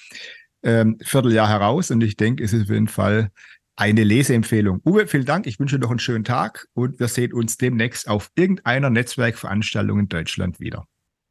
ähm, 0.62 0.98
Vierteljahr 1.02 1.48
heraus. 1.48 1.90
Und 1.90 2.02
ich 2.02 2.16
denke, 2.16 2.44
es 2.44 2.52
ist 2.52 2.64
auf 2.64 2.70
jeden 2.70 2.88
Fall 2.88 3.30
eine 3.76 4.04
Leseempfehlung. 4.04 4.80
Uwe, 4.84 5.06
vielen 5.06 5.26
Dank. 5.26 5.46
Ich 5.46 5.60
wünsche 5.60 5.78
noch 5.78 5.90
einen 5.90 5.98
schönen 5.98 6.24
Tag 6.24 6.66
und 6.74 6.98
wir 6.98 7.08
sehen 7.08 7.32
uns 7.32 7.58
demnächst 7.58 8.08
auf 8.08 8.30
irgendeiner 8.34 8.90
Netzwerkveranstaltung 8.90 10.00
in 10.00 10.08
Deutschland 10.08 10.60
wieder. 10.60 10.86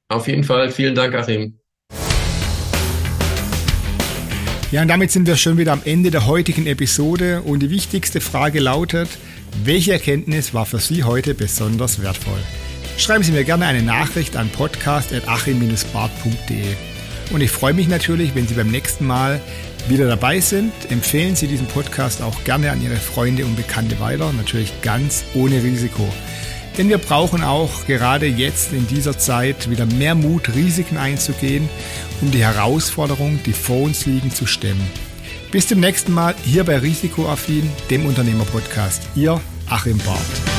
Auf 0.10 0.28
jeden 0.28 0.44
Fall. 0.44 0.72
Vielen 0.72 0.94
Dank, 0.94 1.16
Achim. 1.16 1.60
Ja, 4.72 4.82
und 4.82 4.88
damit 4.88 5.12
sind 5.12 5.28
wir 5.28 5.38
schon 5.38 5.58
wieder 5.58 5.74
am 5.74 5.82
Ende 5.86 6.12
der 6.12 6.28
heutigen 6.28 6.66
Episode 6.68 7.42
und 7.42 7.62
die 7.62 7.70
wichtigste 7.70 8.20
Frage 8.20 8.60
lautet, 8.60 9.08
welche 9.64 9.94
Erkenntnis 9.94 10.54
war 10.54 10.66
für 10.66 10.80
Sie 10.80 11.04
heute 11.04 11.34
besonders 11.34 12.02
wertvoll? 12.02 12.40
Schreiben 12.98 13.24
Sie 13.24 13.32
mir 13.32 13.44
gerne 13.44 13.66
eine 13.66 13.82
Nachricht 13.82 14.36
an 14.36 14.50
podcast.achim-bart.de. 14.50 16.76
Und 17.32 17.42
ich 17.42 17.52
freue 17.52 17.74
mich 17.74 17.88
natürlich, 17.88 18.36
wenn 18.36 18.48
Sie 18.48 18.54
beim 18.54 18.70
nächsten 18.70 19.08
Mal 19.08 19.42
wieder 19.88 20.08
dabei 20.08 20.40
sind. 20.40 20.72
Empfehlen 20.90 21.36
Sie 21.36 21.48
diesen 21.48 21.68
Podcast 21.68 22.22
auch 22.22 22.44
gerne 22.44 22.72
an 22.72 22.84
Ihre 22.84 22.98
Freunde 22.98 23.46
und 23.46 23.56
Bekannte 23.56 24.00
weiter, 24.00 24.32
natürlich 24.34 24.82
ganz 24.82 25.24
ohne 25.34 25.64
Risiko. 25.64 26.08
Denn 26.78 26.90
wir 26.90 26.98
brauchen 26.98 27.44
auch 27.44 27.86
gerade 27.88 28.28
jetzt 28.28 28.74
in 28.74 28.86
dieser 28.88 29.18
Zeit 29.18 29.70
wieder 29.70 29.86
mehr 29.86 30.16
Mut, 30.16 30.54
Risiken 30.54 30.98
einzugehen, 30.98 31.70
um 32.22 32.32
die 32.32 32.44
Herausforderungen, 32.44 33.40
die 33.46 33.54
vor 33.54 33.84
uns 33.84 34.06
liegen, 34.06 34.32
zu 34.32 34.46
stemmen. 34.46 34.86
Bis 35.56 35.68
zum 35.68 35.80
nächsten 35.80 36.12
Mal 36.12 36.36
hier 36.44 36.66
bei 36.66 36.80
Risikoaffin, 36.80 37.72
dem 37.90 38.06
Unternehmerpodcast. 38.06 39.04
Ihr 39.16 39.40
Achim 39.70 39.98
Barth. 40.00 40.55